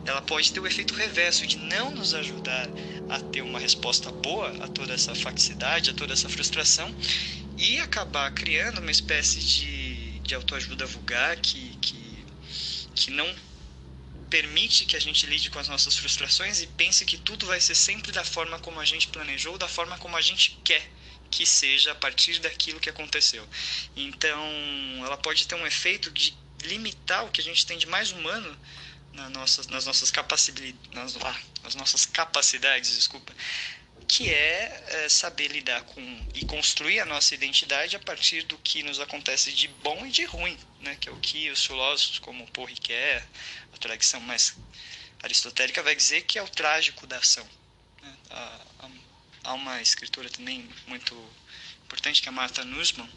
[0.08, 2.70] ela pode ter o efeito reverso de não nos ajudar
[3.10, 6.94] a ter uma resposta boa a toda essa facticidade, a toda essa frustração
[7.58, 12.26] e acabar criando uma espécie de, de autoajuda vulgar que, que
[12.98, 13.34] que não
[14.30, 17.76] permite que a gente lide com as nossas frustrações e pense que tudo vai ser
[17.76, 20.92] sempre da forma como a gente planejou, da forma como a gente quer
[21.30, 23.48] que seja a partir daquilo que aconteceu.
[23.96, 24.42] Então,
[25.06, 28.58] ela pode ter um efeito de limitar o que a gente tem de mais humano
[29.32, 33.34] nossas, nas nossas capacidades, nas, ah, nas nossas capacidades, desculpa,
[34.08, 38.82] que é, é, saber lidar com e construir a nossa identidade a partir do que
[38.82, 40.96] nos acontece de bom e de ruim, né?
[41.00, 42.70] que é o que os filósofos como Paul
[43.74, 44.56] a tradição mais
[45.22, 47.48] aristotélica, vai dizer que é o trágico da ação.
[48.02, 48.16] Né?
[48.30, 48.60] Há,
[49.44, 51.14] há uma escritora também muito
[51.84, 53.10] importante, que é a Martha Nussbaum,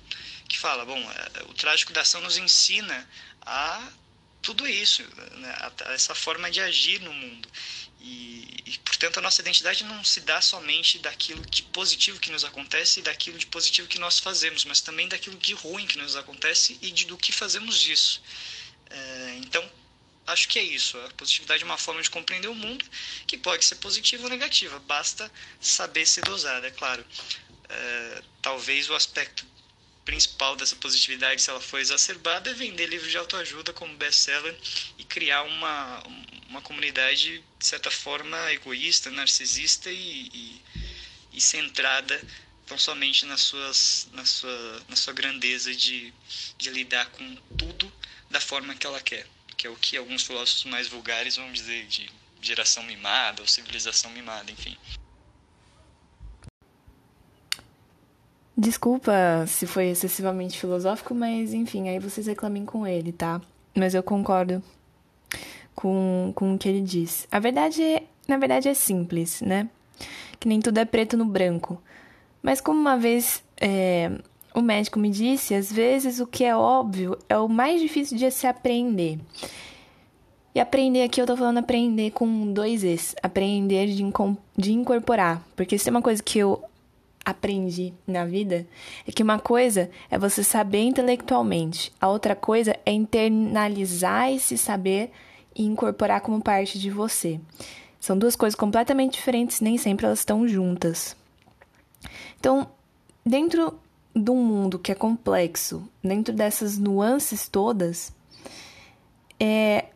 [0.49, 3.09] que fala, bom, é, o trágico da ação nos ensina
[3.43, 3.93] a
[4.43, 5.03] tudo isso,
[5.37, 5.73] né?
[5.95, 7.49] essa forma de agir no mundo.
[8.01, 12.45] E, e, portanto, a nossa identidade não se dá somente daquilo de positivo que nos
[12.45, 16.17] acontece e daquilo de positivo que nós fazemos, mas também daquilo de ruim que nos
[16.17, 18.23] acontece e de, do que fazemos disso.
[18.89, 19.71] É, então,
[20.27, 20.99] acho que é isso.
[20.99, 22.85] A positividade é uma forma de compreender o mundo
[23.27, 27.05] que pode ser positiva ou negativa, basta saber se dosar, é claro.
[27.69, 29.47] É, talvez o aspecto
[30.05, 34.57] principal dessa positividade, se ela for exacerbada, é vender livros de autoajuda como best-seller
[34.99, 36.03] e criar uma,
[36.49, 40.63] uma comunidade, de certa forma, egoísta, narcisista e, e,
[41.35, 42.21] e centrada
[42.67, 46.15] tão somente nas suas, na, sua, na sua grandeza de,
[46.57, 47.93] de lidar com tudo
[48.31, 51.87] da forma que ela quer, que é o que alguns filósofos mais vulgares vão dizer
[51.87, 52.09] de
[52.41, 54.79] geração mimada ou civilização mimada, enfim.
[58.61, 63.41] Desculpa se foi excessivamente filosófico, mas enfim, aí vocês reclamem com ele, tá?
[63.75, 64.63] Mas eu concordo
[65.75, 67.27] com, com o que ele diz.
[67.33, 69.67] A verdade é, na verdade é simples, né?
[70.39, 71.83] Que nem tudo é preto no branco.
[72.43, 74.13] Mas como uma vez é,
[74.55, 78.31] o médico me disse, às vezes o que é óbvio é o mais difícil de
[78.31, 79.19] se aprender.
[80.55, 83.17] E aprender aqui eu tô falando aprender com dois Es.
[83.23, 84.05] Aprender de,
[84.59, 85.43] de incorporar.
[85.57, 86.63] Porque se tem uma coisa que eu
[87.25, 88.67] aprendi na vida
[89.07, 95.11] é que uma coisa é você saber intelectualmente, a outra coisa é internalizar esse saber
[95.55, 97.41] e incorporar como parte de você.
[97.99, 101.15] São duas coisas completamente diferentes, nem sempre elas estão juntas.
[102.39, 102.71] Então,
[103.25, 103.79] dentro
[104.15, 108.13] de um mundo que é complexo, dentro dessas nuances todas,
[109.39, 109.87] é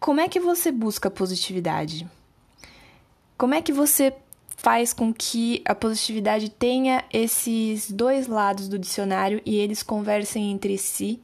[0.00, 2.08] como é que você busca positividade?
[3.36, 4.12] Como é que você
[4.58, 10.76] faz com que a positividade tenha esses dois lados do dicionário e eles conversem entre
[10.76, 11.20] si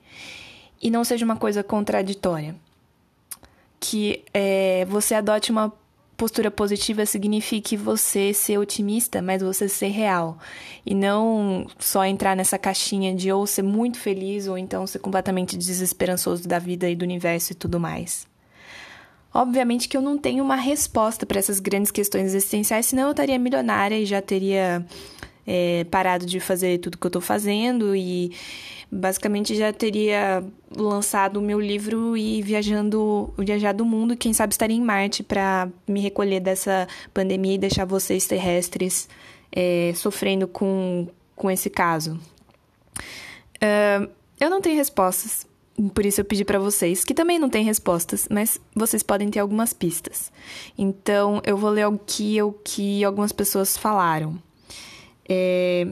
[0.81, 2.55] e não seja uma coisa contraditória.
[3.81, 5.73] Que é, você adote uma
[6.17, 10.39] postura positiva signifique você ser otimista, mas você ser real.
[10.87, 15.57] E não só entrar nessa caixinha de ou ser muito feliz ou então ser completamente
[15.57, 18.33] desesperançoso da vida e do universo e tudo mais.
[19.35, 23.37] Obviamente que eu não tenho uma resposta para essas grandes questões existenciais, senão eu estaria
[23.37, 24.87] milionária e já teria
[25.45, 28.31] é, parado de fazer tudo que eu estou fazendo e
[28.91, 30.45] basicamente já teria
[30.77, 35.69] lançado o meu livro e viajando, viajado o mundo, quem sabe estaria em Marte para
[35.89, 39.09] me recolher dessa pandemia e deixar vocês terrestres
[39.51, 42.21] é, sofrendo com, com esse caso.
[43.57, 45.45] Uh, eu não tenho respostas
[45.93, 49.41] por isso eu pedi para vocês, que também não tem respostas, mas vocês podem ter
[49.41, 50.31] algumas pistas.
[50.79, 54.41] Então eu vou ler o que, o que algumas pessoas falaram.
[55.29, 55.89] É...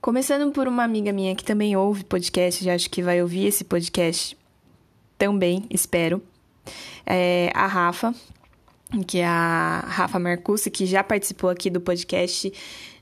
[0.00, 3.64] Começando por uma amiga minha que também ouve podcast, já acho que vai ouvir esse
[3.64, 4.38] podcast
[5.18, 6.22] também, espero.
[7.04, 8.14] É a Rafa,
[9.08, 12.52] que é a Rafa Marcucci, que já participou aqui do podcast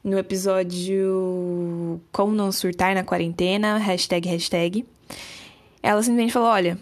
[0.02, 4.86] no episódio Como Não Surtar na Quarentena, hashtag, hashtag.
[5.86, 6.76] Ela simplesmente falou: Olha,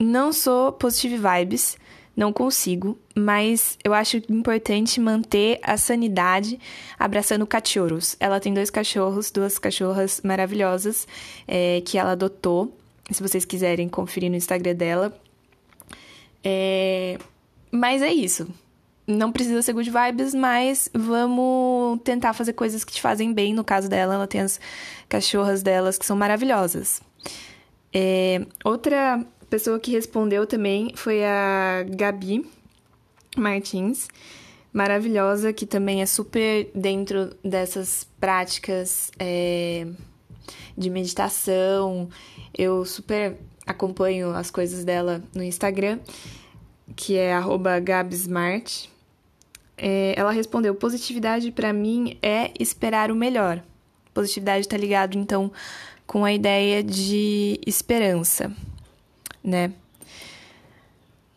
[0.00, 1.78] não sou positive vibes,
[2.16, 6.58] não consigo, mas eu acho importante manter a sanidade
[6.98, 8.16] abraçando cachorros.
[8.18, 11.06] Ela tem dois cachorros, duas cachorras maravilhosas
[11.46, 12.76] é, que ela adotou.
[13.12, 15.16] Se vocês quiserem conferir no Instagram dela.
[16.42, 17.18] É...
[17.70, 18.48] Mas é isso.
[19.06, 23.54] Não precisa ser good vibes, mas vamos tentar fazer coisas que te fazem bem.
[23.54, 24.58] No caso dela, ela tem as
[25.08, 27.00] cachorras delas que são maravilhosas.
[27.98, 32.46] É, outra pessoa que respondeu também foi a Gabi
[33.34, 34.06] Martins,
[34.70, 39.86] maravilhosa, que também é super dentro dessas práticas é,
[40.76, 42.10] de meditação.
[42.52, 45.98] Eu super acompanho as coisas dela no Instagram,
[46.94, 47.32] que é
[47.82, 48.88] @gabsmart.
[49.78, 53.62] É, ela respondeu: positividade para mim é esperar o melhor.
[54.12, 55.50] Positividade está ligado então
[56.06, 58.52] com a ideia de esperança,
[59.42, 59.72] né?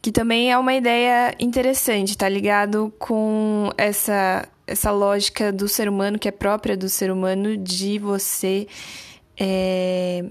[0.01, 6.19] Que também é uma ideia interessante, tá ligado com essa essa lógica do ser humano
[6.19, 8.67] que é própria do ser humano de você
[9.35, 10.23] é,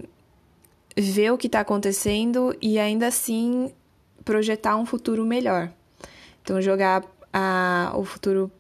[0.96, 3.72] ver o que está acontecendo e ainda assim
[4.24, 5.70] projetar um futuro melhor.
[6.42, 8.50] Então jogar a, o futuro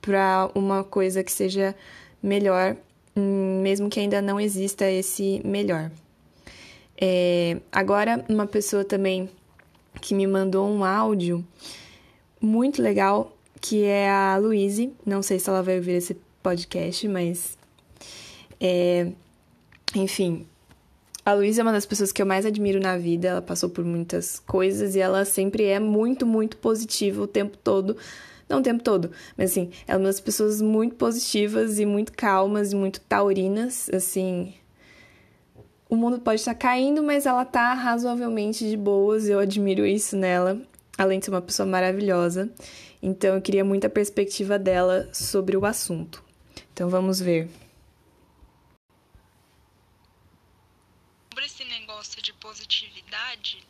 [0.00, 1.74] para uma coisa que seja
[2.22, 2.76] melhor
[3.16, 5.90] mesmo que ainda não exista esse melhor.
[7.00, 9.28] É, agora, uma pessoa também
[10.00, 11.44] que me mandou um áudio
[12.40, 14.92] muito legal, que é a Luíse.
[15.04, 17.56] Não sei se ela vai ouvir esse podcast, mas.
[18.60, 19.08] É,
[19.94, 20.46] enfim,
[21.24, 23.28] a Luísa é uma das pessoas que eu mais admiro na vida.
[23.28, 27.96] Ela passou por muitas coisas e ela sempre é muito, muito positiva o tempo todo
[28.48, 32.12] não o tempo todo, mas assim, ela é uma das pessoas muito positivas e muito
[32.12, 34.54] calmas e muito taurinas, assim.
[35.88, 40.60] O mundo pode estar caindo, mas ela tá razoavelmente de boas, eu admiro isso nela,
[40.98, 42.52] além de ser uma pessoa maravilhosa.
[43.02, 46.24] Então eu queria muito a perspectiva dela sobre o assunto.
[46.72, 47.48] Então vamos ver.
[51.30, 53.62] Sobre esse negócio de positividade,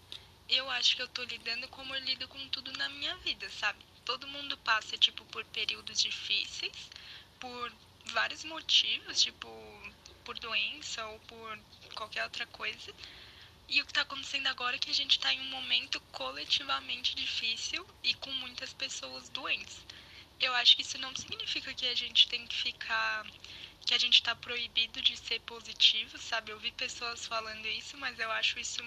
[0.49, 3.79] eu acho que eu tô lidando como eu lido com tudo na minha vida, sabe?
[4.05, 6.91] Todo mundo passa tipo por períodos difíceis,
[7.41, 7.73] por
[8.07, 9.49] vários motivos, tipo
[10.25, 11.59] por doença ou por
[11.95, 12.93] qualquer outra coisa.
[13.69, 17.15] E o que está acontecendo agora é que a gente está em um momento coletivamente
[17.15, 19.83] difícil e com muitas pessoas doentes.
[20.41, 23.27] Eu acho que isso não significa que a gente tem que ficar.
[23.87, 26.51] que a gente está proibido de ser positivo, sabe?
[26.51, 28.83] Eu vi pessoas falando isso, mas eu acho isso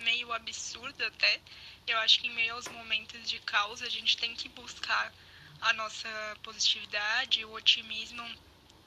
[0.00, 1.40] meio absurdo até.
[1.86, 5.12] Eu acho que em meio aos momentos de caos a gente tem que buscar
[5.60, 6.08] a nossa
[6.42, 8.24] positividade, o otimismo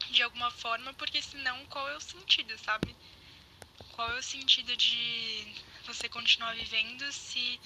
[0.10, 2.96] de alguma forma, porque senão qual é o sentido, sabe?
[3.92, 5.56] Qual é o sentido de
[5.86, 7.60] você continuar vivendo se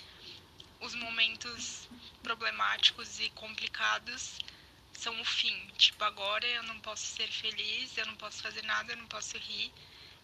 [0.80, 1.88] os momentos
[2.24, 4.40] problemáticos e complicados
[4.94, 5.68] são o fim.
[5.78, 9.38] Tipo, agora eu não posso ser feliz, eu não posso fazer nada, eu não posso
[9.38, 9.72] rir.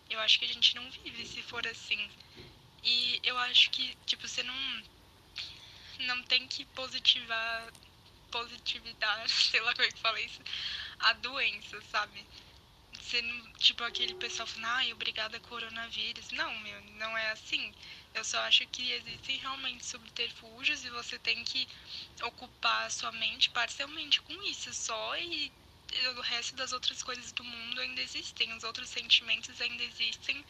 [0.10, 2.10] Eu acho que a gente não vive se for assim.
[2.84, 4.84] E eu acho que, tipo, você não
[6.00, 7.74] não tem que positivar
[8.32, 10.42] positividade, sei lá como é que fala isso,
[11.00, 12.26] a doença, sabe?
[12.94, 16.32] Você não, tipo, aquele pessoal falando, ai, obrigada coronavírus.
[16.32, 17.74] Não, meu, não é assim.
[18.14, 21.68] Eu só acho que existem realmente subterfúgios e você tem que
[22.24, 25.52] ocupar a sua mente parcialmente com isso só e
[26.18, 30.44] o resto das outras coisas do mundo ainda existem, os outros sentimentos ainda existem.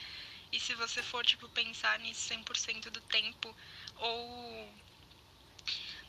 [0.52, 3.54] E se você for, tipo, pensar nisso 100% do tempo
[3.98, 4.70] ou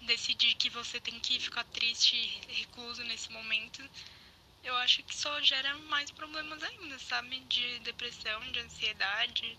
[0.02, 3.82] decidir que você tem que ficar triste, recluso nesse momento,
[4.62, 7.40] eu acho que só gera mais problemas ainda, sabe?
[7.40, 9.58] De depressão, de ansiedade,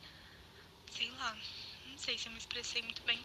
[0.91, 1.37] sei lá.
[1.89, 3.19] Não sei se eu me expressei muito bem.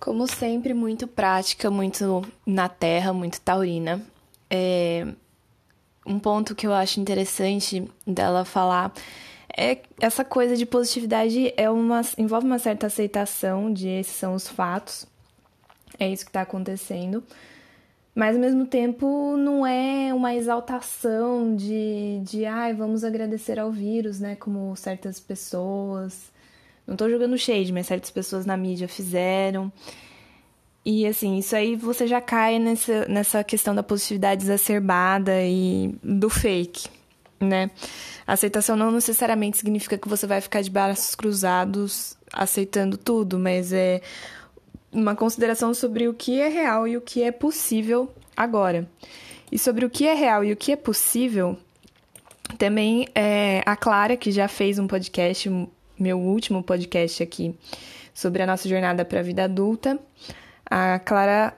[0.00, 4.04] Como sempre, muito prática, muito na terra, muito taurina.
[4.50, 5.06] É...
[6.06, 8.92] Um ponto que eu acho interessante dela falar
[9.56, 14.48] é essa coisa de positividade é uma envolve uma certa aceitação de esses são os
[14.48, 15.06] fatos.
[15.98, 17.22] É isso que está acontecendo.
[18.14, 24.20] Mas ao mesmo tempo não é uma exaltação de, de ai, vamos agradecer ao vírus,
[24.20, 24.36] né?
[24.36, 26.32] Como certas pessoas.
[26.86, 29.72] Não tô jogando shade, mas certas pessoas na mídia fizeram.
[30.84, 36.28] E assim, isso aí você já cai nessa, nessa questão da positividade exacerbada e do
[36.28, 36.88] fake,
[37.40, 37.70] né?
[38.26, 44.00] aceitação não necessariamente significa que você vai ficar de braços cruzados aceitando tudo, mas é
[44.92, 48.88] uma consideração sobre o que é real e o que é possível agora.
[49.52, 51.56] E sobre o que é real e o que é possível,
[52.58, 55.50] também é a Clara, que já fez um podcast,
[55.98, 57.54] meu último podcast aqui,
[58.12, 59.98] sobre a nossa jornada para a vida adulta.
[60.66, 61.56] A Clara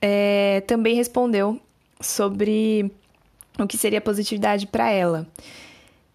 [0.00, 1.60] é, também respondeu
[2.00, 2.90] sobre
[3.58, 5.26] o que seria positividade para ela.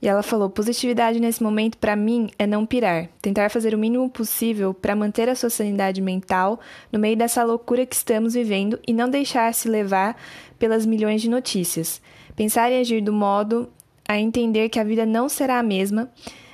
[0.01, 4.09] E ela falou: positividade nesse momento para mim é não pirar, tentar fazer o mínimo
[4.09, 6.59] possível para manter a sua sanidade mental
[6.91, 10.17] no meio dessa loucura que estamos vivendo e não deixar se levar
[10.59, 12.01] pelas milhões de notícias.
[12.35, 13.69] Pensar e agir do modo
[14.05, 16.11] a entender que a vida não será a mesma,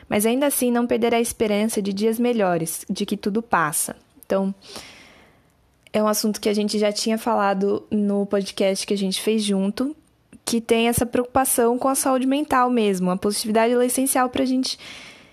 [0.08, 3.96] mas ainda assim não perder a esperança de dias melhores, de que tudo passa.
[4.24, 4.54] Então,
[5.92, 9.44] é um assunto que a gente já tinha falado no podcast que a gente fez
[9.44, 9.96] junto,
[10.46, 13.10] que tem essa preocupação com a saúde mental mesmo.
[13.12, 14.78] A positividade é essencial para a gente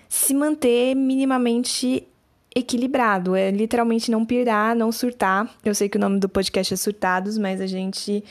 [0.09, 2.07] se manter minimamente
[2.55, 3.35] equilibrado.
[3.35, 5.49] É literalmente não pirar, não surtar.
[5.63, 8.23] Eu sei que o nome do podcast é Surtados, mas a gente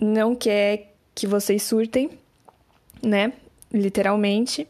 [0.00, 2.10] não quer que vocês surtem,
[3.02, 3.32] né?
[3.72, 4.66] Literalmente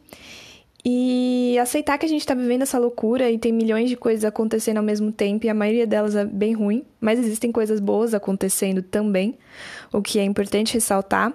[0.84, 4.78] e aceitar que a gente está vivendo essa loucura e tem milhões de coisas acontecendo
[4.78, 8.82] ao mesmo tempo e a maioria delas é bem ruim, mas existem coisas boas acontecendo
[8.82, 9.38] também,
[9.92, 11.32] o que é importante ressaltar.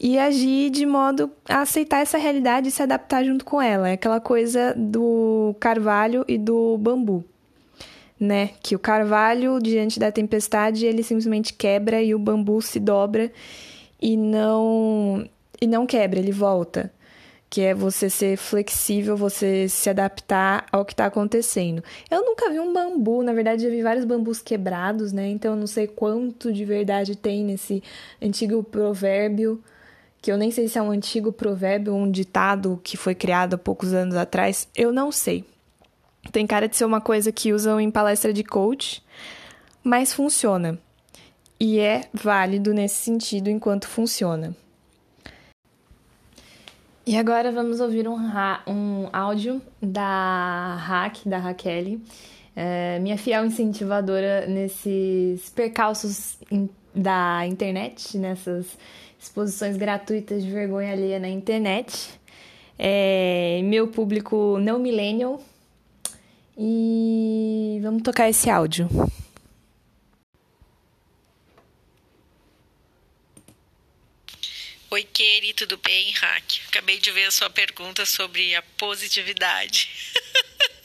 [0.00, 3.88] E agir de modo a aceitar essa realidade e se adaptar junto com ela.
[3.88, 7.24] É aquela coisa do carvalho e do bambu,
[8.20, 8.50] né?
[8.62, 13.32] Que o carvalho, diante da tempestade, ele simplesmente quebra e o bambu se dobra
[14.00, 15.28] e não
[15.60, 16.92] e não quebra, ele volta
[17.50, 21.82] que é você ser flexível, você se adaptar ao que está acontecendo.
[22.10, 25.28] Eu nunca vi um bambu, na verdade já vi vários bambus quebrados, né?
[25.28, 27.82] Então eu não sei quanto de verdade tem nesse
[28.20, 29.62] antigo provérbio,
[30.20, 33.58] que eu nem sei se é um antigo provérbio, um ditado que foi criado há
[33.58, 35.44] poucos anos atrás, eu não sei.
[36.30, 39.02] Tem cara de ser uma coisa que usam em palestra de coach,
[39.82, 40.78] mas funciona.
[41.58, 44.54] E é válido nesse sentido enquanto funciona.
[47.08, 48.18] E agora vamos ouvir um,
[48.66, 51.98] um áudio da Hack, da Raquel,
[52.54, 58.76] é, minha fiel incentivadora nesses percalços in, da internet, nessas
[59.18, 62.10] exposições gratuitas de vergonha alheia na internet.
[62.78, 65.40] É, meu público não millennial.
[66.58, 68.86] E vamos tocar esse áudio.
[74.98, 76.10] Oi, Keri, tudo bem?
[76.10, 76.60] Hack.
[76.66, 79.88] Acabei de ver a sua pergunta sobre a positividade.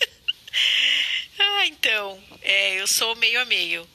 [1.40, 3.90] ah, então, é, eu sou meio a meio.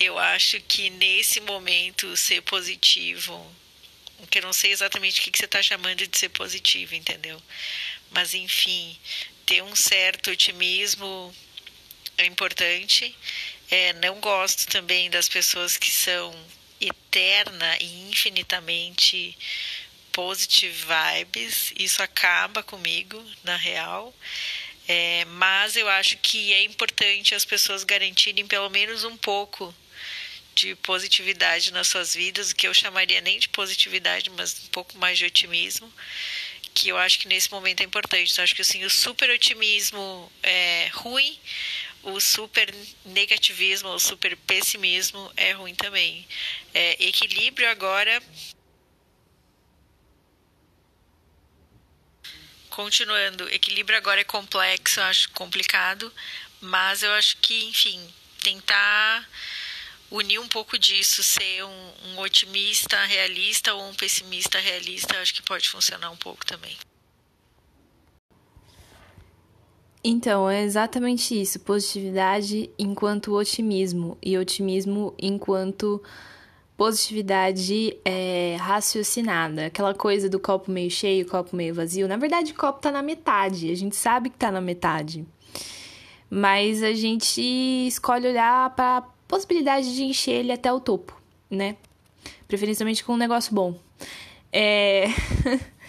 [0.00, 3.54] Eu acho que nesse momento ser positivo,
[4.28, 7.40] que eu não sei exatamente o que, você está chamando de ser positivo, entendeu?
[8.10, 8.98] Mas enfim,
[9.46, 11.32] ter um certo otimismo
[12.18, 13.16] é importante.
[13.70, 16.34] É, não gosto também das pessoas que são
[16.82, 19.36] eterna e infinitamente
[20.12, 21.72] positive vibes.
[21.78, 24.14] Isso acaba comigo, na real.
[24.86, 29.74] É, mas eu acho que é importante as pessoas garantirem pelo menos um pouco
[30.54, 34.98] de positividade nas suas vidas, o que eu chamaria nem de positividade, mas um pouco
[34.98, 35.90] mais de otimismo,
[36.74, 38.30] que eu acho que nesse momento é importante.
[38.30, 41.38] Então, acho que assim, o super otimismo é ruim,
[42.02, 42.74] o super
[43.04, 46.26] negativismo, o super pessimismo é ruim também.
[46.74, 48.22] É, equilíbrio agora.
[52.70, 56.12] Continuando, equilíbrio agora é complexo, eu acho complicado,
[56.60, 58.00] mas eu acho que, enfim,
[58.42, 59.28] tentar
[60.10, 65.42] unir um pouco disso, ser um, um otimista realista ou um pessimista realista, acho que
[65.42, 66.76] pode funcionar um pouco também.
[70.04, 71.60] Então, é exatamente isso.
[71.60, 74.18] Positividade enquanto otimismo.
[74.22, 76.02] E otimismo enquanto
[76.76, 79.66] positividade é, raciocinada.
[79.66, 82.08] Aquela coisa do copo meio cheio, copo meio vazio.
[82.08, 83.70] Na verdade, o copo tá na metade.
[83.70, 85.24] A gente sabe que tá na metade.
[86.28, 87.40] Mas a gente
[87.86, 91.16] escolhe olhar para possibilidade de encher ele até o topo,
[91.48, 91.76] né?
[92.48, 93.78] Preferencialmente com um negócio bom.
[94.52, 95.06] É.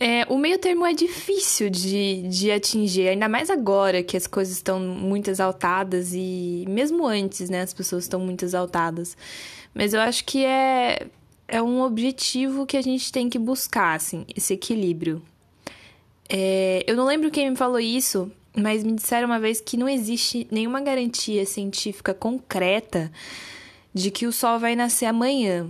[0.00, 4.54] É, o meio termo é difícil de, de atingir, ainda mais agora que as coisas
[4.54, 9.16] estão muito exaltadas e mesmo antes, né, as pessoas estão muito exaltadas.
[9.74, 11.08] Mas eu acho que é,
[11.48, 15.20] é um objetivo que a gente tem que buscar, assim, esse equilíbrio.
[16.28, 19.88] É, eu não lembro quem me falou isso, mas me disseram uma vez que não
[19.88, 23.10] existe nenhuma garantia científica concreta
[23.92, 25.68] de que o sol vai nascer amanhã.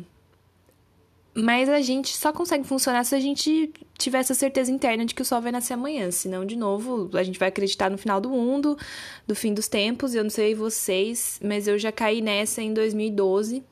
[1.40, 5.22] Mas a gente só consegue funcionar se a gente tiver essa certeza interna de que
[5.22, 6.10] o sol vai nascer amanhã.
[6.10, 8.76] Senão, de novo, a gente vai acreditar no final do mundo,
[9.24, 10.16] do fim dos tempos.
[10.16, 13.62] Eu não sei vocês, mas eu já caí nessa em 2012.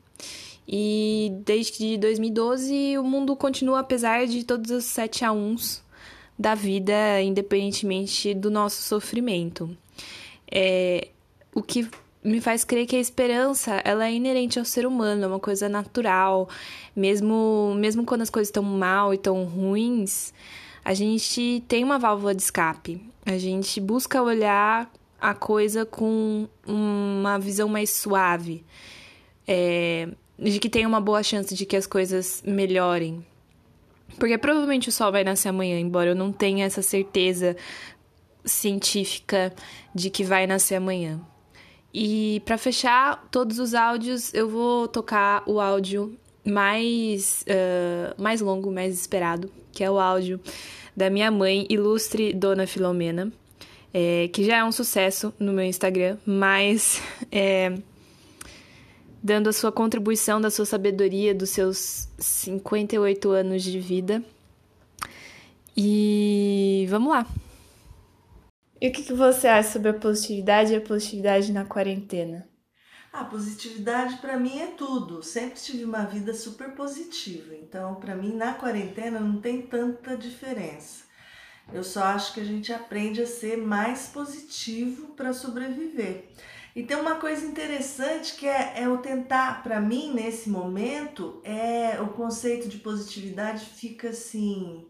[0.65, 5.55] E desde 2012 o mundo continua, apesar de todos os 7 a 1
[6.39, 9.75] da vida, independentemente do nosso sofrimento.
[10.49, 11.09] É,
[11.53, 11.85] o que
[12.27, 15.69] me faz crer que a esperança ela é inerente ao ser humano, é uma coisa
[15.69, 16.49] natural.
[16.95, 20.33] Mesmo, mesmo quando as coisas estão mal e tão ruins,
[20.83, 23.01] a gente tem uma válvula de escape.
[23.25, 28.63] A gente busca olhar a coisa com uma visão mais suave.
[29.47, 33.25] É, de que tem uma boa chance de que as coisas melhorem.
[34.19, 37.55] Porque provavelmente o sol vai nascer amanhã, embora eu não tenha essa certeza
[38.43, 39.53] científica
[39.95, 41.21] de que vai nascer amanhã.
[41.99, 48.71] E para fechar todos os áudios, eu vou tocar o áudio mais, uh, mais longo,
[48.71, 50.39] mais esperado, que é o áudio
[50.95, 53.33] da minha mãe, ilustre Dona Filomena,
[53.91, 57.73] é, que já é um sucesso no meu Instagram, mas é,
[59.23, 64.23] dando a sua contribuição, da sua sabedoria, dos seus 58 anos de vida.
[65.75, 67.25] E vamos lá!
[68.79, 72.47] E o que, que você acha sobre a positividade e a positividade na quarentena?
[73.11, 75.23] A positividade para mim é tudo.
[75.23, 77.55] Sempre tive uma vida super positiva.
[77.55, 81.05] Então, para mim, na quarentena não tem tanta diferença.
[81.73, 86.29] Eu só acho que a gente aprende a ser mais positivo para sobreviver.
[86.75, 91.99] E tem uma coisa interessante que é, é o tentar, para mim, nesse momento, é
[91.99, 94.87] o conceito de positividade fica assim: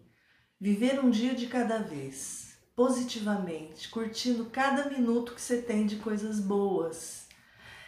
[0.59, 2.46] viver um dia de cada vez
[2.77, 7.25] positivamente, curtindo cada minuto que você tem de coisas boas.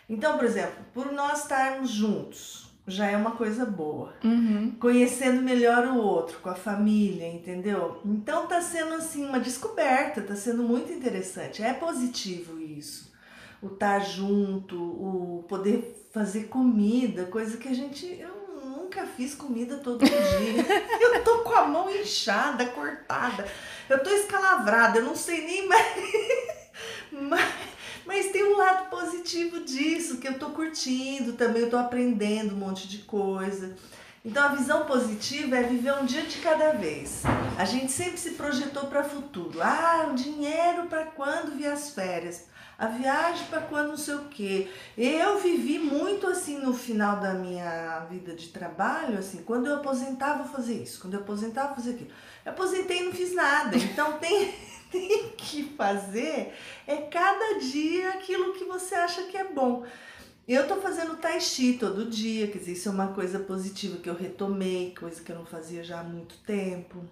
[0.10, 4.16] Então, por exemplo, por nós estarmos juntos, já é uma coisa boa.
[4.24, 4.72] Uhum.
[4.80, 8.02] Conhecendo melhor o outro, com a família, entendeu?
[8.04, 11.62] Então tá sendo assim uma descoberta, tá sendo muito interessante.
[11.62, 13.14] É positivo isso.
[13.62, 18.08] O estar junto, o poder fazer comida, coisa que a gente.
[18.08, 18.49] Eu
[18.90, 20.66] nunca fiz comida todo dia.
[21.00, 23.48] eu tô com a mão inchada, cortada.
[23.88, 25.96] Eu tô escalavrada, eu não sei nem mais.
[27.12, 27.54] mas,
[28.04, 32.58] mas tem um lado positivo disso, que eu tô curtindo também, eu tô aprendendo um
[32.58, 33.76] monte de coisa.
[34.26, 37.22] Então a visão positiva é viver um dia de cada vez.
[37.60, 39.62] A gente sempre se projetou para o futuro.
[39.62, 42.49] Ah, o dinheiro para quando vier as férias.
[42.80, 44.70] A viagem para quando não sei o quê.
[44.98, 50.38] Eu vivi muito assim no final da minha vida de trabalho, assim, quando eu aposentar
[50.38, 52.10] vou fazer isso, quando eu aposentar vou fazer aquilo.
[52.46, 53.76] Eu aposentei e não fiz nada.
[53.76, 54.56] Então tem,
[54.90, 56.54] tem que fazer
[56.88, 59.86] é cada dia aquilo que você acha que é bom.
[60.48, 64.10] Eu tô fazendo tai chi todo dia, quer dizer, isso é uma coisa positiva que
[64.10, 67.04] eu retomei, coisa que eu não fazia já há muito tempo.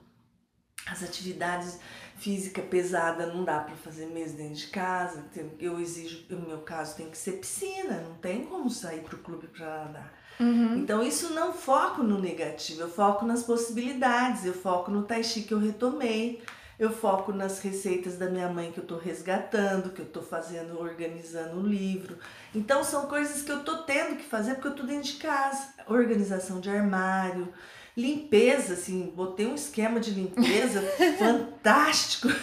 [0.85, 1.77] As atividades
[2.17, 5.23] física pesada não dá para fazer mesmo dentro de casa.
[5.59, 9.47] Eu exijo, no meu caso, tem que ser piscina, não tem como sair pro clube
[9.47, 10.13] para nadar.
[10.39, 10.77] Uhum.
[10.77, 15.41] Então, isso não foco no negativo, eu foco nas possibilidades, eu foco no tai chi
[15.43, 16.41] que eu retomei.
[16.79, 20.79] eu foco nas receitas da minha mãe que eu estou resgatando, que eu estou fazendo,
[20.79, 22.17] organizando o livro.
[22.53, 25.73] Então são coisas que eu estou tendo que fazer porque eu estou dentro de casa.
[25.87, 27.51] Organização de armário,
[27.97, 30.81] limpeza, assim, botei um esquema de limpeza
[31.17, 32.27] fantástico.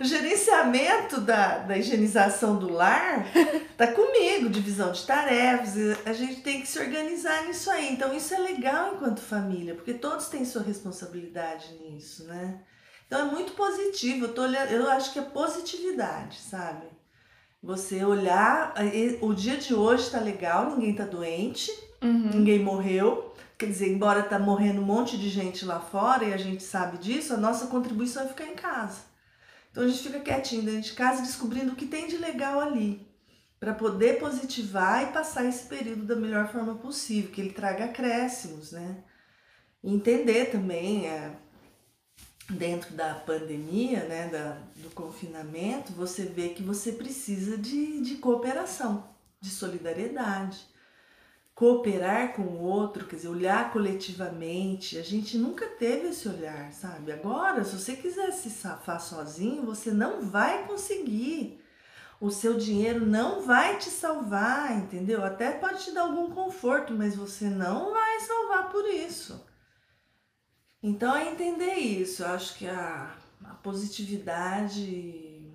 [0.00, 3.26] o gerenciamento da, da higienização do lar
[3.76, 7.92] tá comigo, divisão de tarefas, a gente tem que se organizar nisso aí.
[7.92, 12.60] Então isso é legal enquanto família, porque todos têm sua responsabilidade nisso, né?
[13.06, 16.86] Então é muito positivo, eu, tô olhando, eu acho que é positividade, sabe?
[17.62, 18.74] Você olhar,
[19.20, 22.30] o dia de hoje tá legal, ninguém tá doente, uhum.
[22.34, 23.34] ninguém morreu.
[23.56, 26.98] Quer dizer, embora tá morrendo um monte de gente lá fora e a gente sabe
[26.98, 29.00] disso, a nossa contribuição é ficar em casa.
[29.70, 33.04] Então a gente fica quietinho dentro de casa descobrindo o que tem de legal ali,
[33.58, 38.70] para poder positivar e passar esse período da melhor forma possível, que ele traga acréscimos,
[38.70, 39.02] né?
[39.82, 41.32] Entender também, é,
[42.48, 49.08] dentro da pandemia, né, da, do confinamento, você vê que você precisa de, de cooperação,
[49.40, 50.67] de solidariedade
[51.58, 54.96] cooperar com o outro, quer dizer, olhar coletivamente.
[54.96, 57.10] A gente nunca teve esse olhar, sabe?
[57.10, 61.60] Agora, se você quiser se safar sozinho, você não vai conseguir.
[62.20, 65.24] O seu dinheiro não vai te salvar, entendeu?
[65.24, 69.44] Até pode te dar algum conforto, mas você não vai salvar por isso.
[70.80, 72.22] Então é entender isso.
[72.22, 75.52] Eu acho que a, a positividade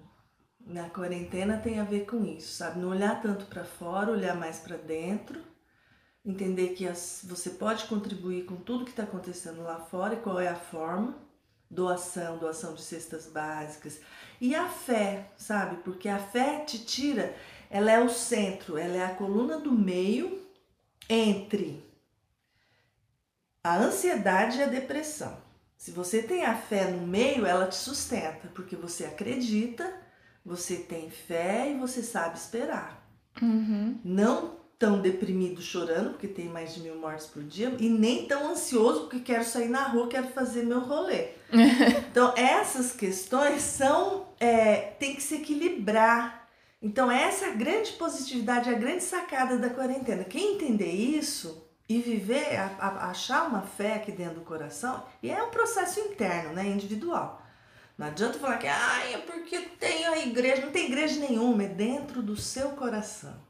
[0.60, 2.82] na quarentena tem a ver com isso, sabe?
[2.82, 5.53] Não olhar tanto para fora, olhar mais para dentro
[6.26, 10.39] entender que as, você pode contribuir com tudo que está acontecendo lá fora e qual
[10.39, 11.17] é a forma.
[11.69, 13.99] Doação, doação de cestas básicas.
[14.39, 15.78] E a fé, sabe?
[15.78, 17.36] Porque a fé te tira,
[17.69, 20.39] ela é o centro, ela é a coluna do meio
[21.09, 21.84] entre
[23.63, 25.41] a ansiedade e a depressão.
[25.76, 29.93] Se você tem a fé no meio, ela te sustenta, porque você acredita,
[30.45, 33.03] você tem fé e você sabe esperar.
[33.41, 33.99] Uhum.
[34.03, 38.51] Não tão deprimido chorando, porque tem mais de mil mortes por dia, e nem tão
[38.51, 41.29] ansioso, porque quero sair na rua, quero fazer meu rolê.
[42.11, 44.27] então, essas questões são.
[44.38, 46.49] É, tem que se equilibrar.
[46.81, 50.25] Então, essa é a grande positividade, a grande sacada da quarentena.
[50.25, 55.31] Quem entender isso e viver, a, a, achar uma fé aqui dentro do coração, e
[55.31, 57.41] é um processo interno, né, individual.
[57.97, 61.67] Não adianta falar que ah, é porque tem a igreja, não tem igreja nenhuma, é
[61.67, 63.42] dentro do seu coração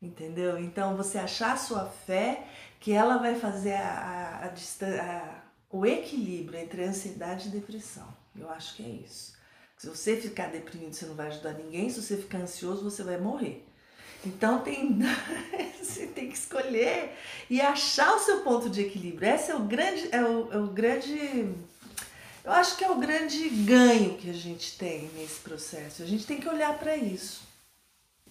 [0.00, 0.58] entendeu?
[0.58, 2.46] Então você achar a sua fé
[2.80, 8.06] que ela vai fazer a, a, a, o equilíbrio entre ansiedade e depressão.
[8.38, 9.34] Eu acho que é isso.
[9.76, 11.90] Se você ficar deprimido, você não vai ajudar ninguém.
[11.90, 13.66] Se você ficar ansioso, você vai morrer.
[14.24, 14.98] Então tem,
[15.80, 17.16] você tem que escolher
[17.48, 19.28] e achar o seu ponto de equilíbrio.
[19.28, 21.54] Esse é o grande, é o, é o grande,
[22.44, 26.02] eu acho que é o grande ganho que a gente tem nesse processo.
[26.02, 27.45] A gente tem que olhar para isso.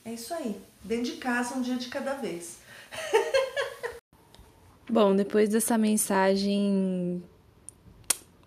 [0.07, 0.55] É isso aí.
[0.83, 2.59] Dentro de casa, um dia de cada vez.
[4.87, 7.23] Bom, depois dessa mensagem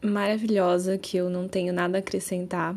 [0.00, 2.76] maravilhosa que eu não tenho nada a acrescentar,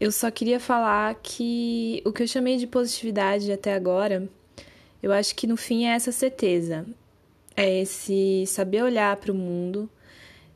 [0.00, 4.26] eu só queria falar que o que eu chamei de positividade até agora,
[5.02, 6.86] eu acho que no fim é essa certeza.
[7.54, 9.90] É esse saber olhar para o mundo,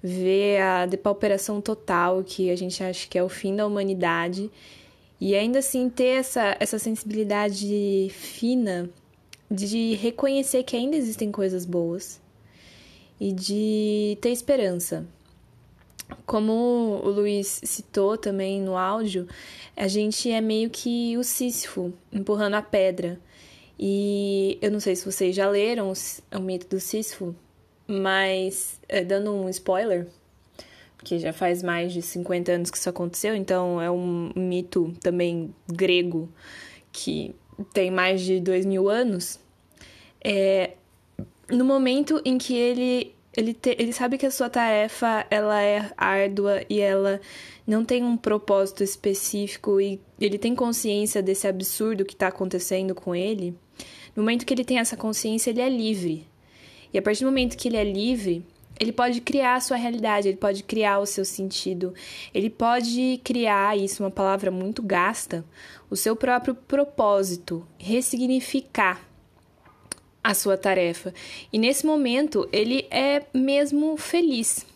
[0.02, 4.50] ver a depauperação total que a gente acha que é o fim da humanidade
[5.24, 8.90] e ainda assim ter essa, essa sensibilidade fina
[9.48, 12.20] de reconhecer que ainda existem coisas boas
[13.20, 15.06] e de ter esperança.
[16.26, 19.28] Como o Luiz citou também no áudio,
[19.76, 23.20] a gente é meio que o Sísifo empurrando a pedra.
[23.78, 25.92] E eu não sei se vocês já leram
[26.34, 27.32] o mito do Sísifo,
[27.86, 30.08] mas é, dando um spoiler,
[31.04, 35.54] que já faz mais de 50 anos que isso aconteceu, então é um mito também
[35.68, 36.28] grego
[36.90, 37.34] que
[37.72, 39.38] tem mais de dois mil anos.
[40.24, 40.72] É,
[41.50, 45.90] no momento em que ele ele, te, ele sabe que a sua tarefa ela é
[45.96, 47.18] árdua e ela
[47.66, 53.14] não tem um propósito específico e ele tem consciência desse absurdo que está acontecendo com
[53.14, 53.56] ele.
[54.14, 56.26] No momento que ele tem essa consciência, ele é livre.
[56.92, 58.44] E a partir do momento que ele é livre,
[58.82, 61.94] ele pode criar a sua realidade, ele pode criar o seu sentido,
[62.34, 65.44] ele pode criar, isso é uma palavra muito gasta,
[65.88, 69.00] o seu próprio propósito, ressignificar
[70.22, 71.14] a sua tarefa.
[71.52, 74.66] E nesse momento ele é mesmo feliz.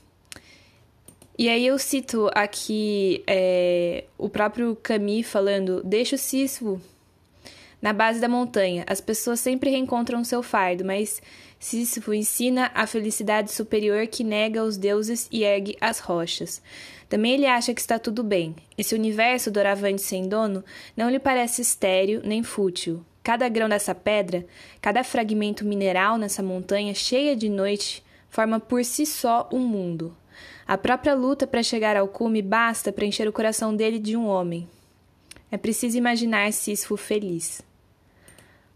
[1.37, 6.81] E aí eu cito aqui é, o próprio Camus falando: deixa o cisvo
[7.83, 8.85] na base da montanha.
[8.87, 11.21] As pessoas sempre reencontram seu fardo, mas
[11.59, 16.63] Sísifo ensina a felicidade superior que nega os deuses e ergue as rochas.
[17.09, 18.55] Também ele acha que está tudo bem.
[18.77, 20.65] Esse universo doravante sem dono
[20.97, 23.05] não lhe parece estéril nem fútil.
[23.23, 24.47] Cada grão dessa pedra,
[24.81, 30.17] cada fragmento mineral nessa montanha cheia de noite, forma por si só um mundo.
[30.67, 34.27] A própria luta para chegar ao cume basta para encher o coração dele de um
[34.27, 34.69] homem.
[35.51, 37.63] É preciso imaginar Sísifo feliz.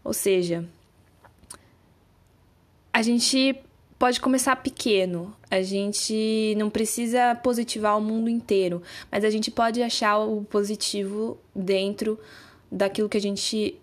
[0.03, 0.65] Ou seja,
[2.93, 3.55] a gente
[3.97, 5.35] pode começar pequeno.
[5.49, 8.81] A gente não precisa positivar o mundo inteiro,
[9.11, 12.19] mas a gente pode achar o positivo dentro
[12.71, 13.77] daquilo que a gente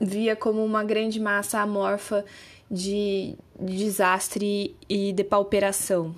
[0.00, 2.24] via como uma grande massa amorfa
[2.70, 6.14] de, de desastre e depauperação.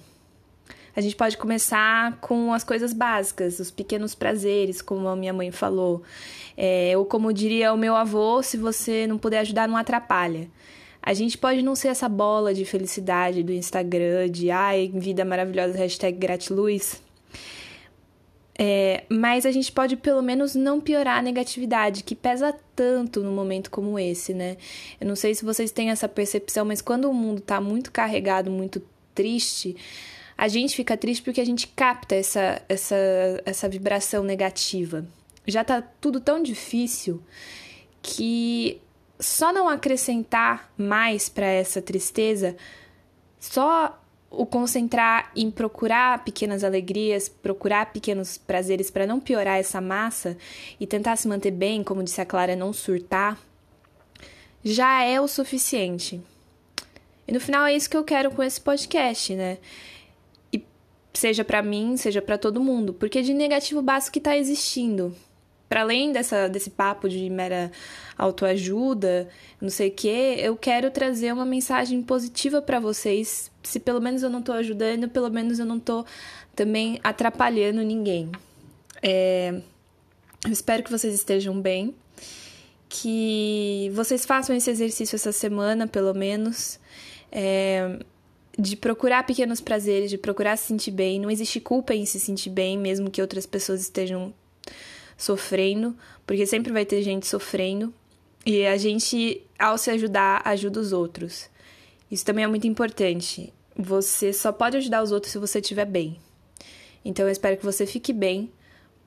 [0.97, 5.51] A gente pode começar com as coisas básicas, os pequenos prazeres, como a minha mãe
[5.51, 6.03] falou.
[6.57, 10.49] É, ou como diria o meu avô, se você não puder ajudar, não atrapalha.
[11.07, 15.77] A gente pode não ser essa bola de felicidade do Instagram, de ai, vida maravilhosa,
[15.77, 17.03] hashtag gratiluz.
[18.59, 23.35] É, mas a gente pode pelo menos não piorar a negatividade, que pesa tanto num
[23.35, 24.57] momento como esse, né?
[24.99, 28.51] Eu não sei se vocês têm essa percepção, mas quando o mundo tá muito carregado,
[28.51, 28.81] muito
[29.15, 29.77] triste,
[30.39, 32.97] a gente fica triste porque a gente capta essa, essa,
[33.45, 35.05] essa vibração negativa.
[35.47, 37.23] Já tá tudo tão difícil
[38.01, 38.81] que
[39.19, 42.57] só não acrescentar mais para essa tristeza,
[43.39, 44.01] só
[44.31, 50.37] o concentrar em procurar pequenas alegrias, procurar pequenos prazeres para não piorar essa massa
[50.79, 53.39] e tentar se manter bem, como disse a Clara, não surtar,
[54.63, 56.21] já é o suficiente.
[57.27, 59.59] E no final é isso que eu quero com esse podcast, né?
[60.53, 60.63] E
[61.13, 65.15] seja para mim, seja para todo mundo, porque de negativo básico que tá existindo
[65.69, 67.71] para além dessa, desse papo de mera
[68.17, 69.29] autoajuda,
[69.61, 73.51] não sei o que, eu quero trazer uma mensagem positiva para vocês.
[73.63, 76.05] Se pelo menos eu não tô ajudando, pelo menos eu não tô
[76.55, 78.31] também atrapalhando ninguém.
[79.03, 79.61] É,
[80.45, 81.95] eu espero que vocês estejam bem,
[82.89, 86.79] que vocês façam esse exercício essa semana, pelo menos.
[87.33, 87.99] É,
[88.57, 91.19] de procurar pequenos prazeres, de procurar se sentir bem.
[91.19, 94.33] Não existe culpa em se sentir bem, mesmo que outras pessoas estejam
[95.17, 95.97] sofrendo,
[96.27, 97.93] porque sempre vai ter gente sofrendo.
[98.47, 101.49] E a gente, ao se ajudar, ajuda os outros.
[102.11, 103.53] Isso também é muito importante.
[103.77, 106.19] Você só pode ajudar os outros se você estiver bem.
[107.05, 108.51] Então eu espero que você fique bem,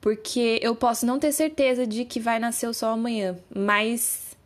[0.00, 4.36] porque eu posso não ter certeza de que vai nascer o sol amanhã, mas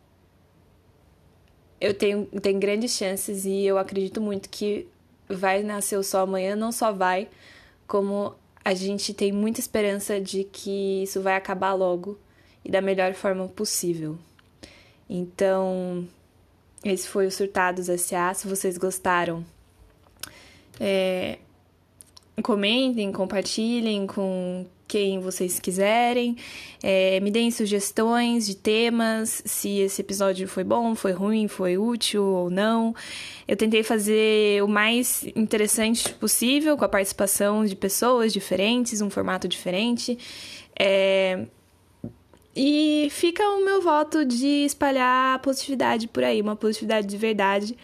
[1.79, 4.87] eu tenho, tenho grandes chances e eu acredito muito que
[5.27, 7.27] vai nascer o sol amanhã, não só vai,
[7.85, 12.17] como a gente tem muita esperança de que isso vai acabar logo
[12.63, 14.17] e da melhor forma possível.
[15.09, 16.07] Então,
[16.83, 18.33] esse foi o Surtados S.A.
[18.33, 19.45] Se vocês gostaram,
[20.79, 21.37] é,
[22.41, 26.37] comentem, compartilhem com quem vocês quiserem.
[26.83, 32.23] É, me deem sugestões de temas, se esse episódio foi bom, foi ruim, foi útil
[32.23, 32.93] ou não.
[33.47, 39.47] Eu tentei fazer o mais interessante possível, com a participação de pessoas diferentes, um formato
[39.47, 40.15] diferente.
[40.79, 41.47] É...
[42.55, 47.75] E fica o meu voto de espalhar positividade por aí, uma positividade de verdade,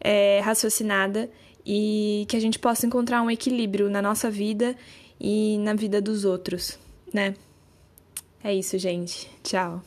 [0.00, 1.28] é, raciocinada,
[1.66, 4.76] e que a gente possa encontrar um equilíbrio na nossa vida
[5.20, 6.78] e na vida dos outros,
[7.12, 7.34] né?
[8.42, 9.30] É isso, gente.
[9.42, 9.82] Tchau.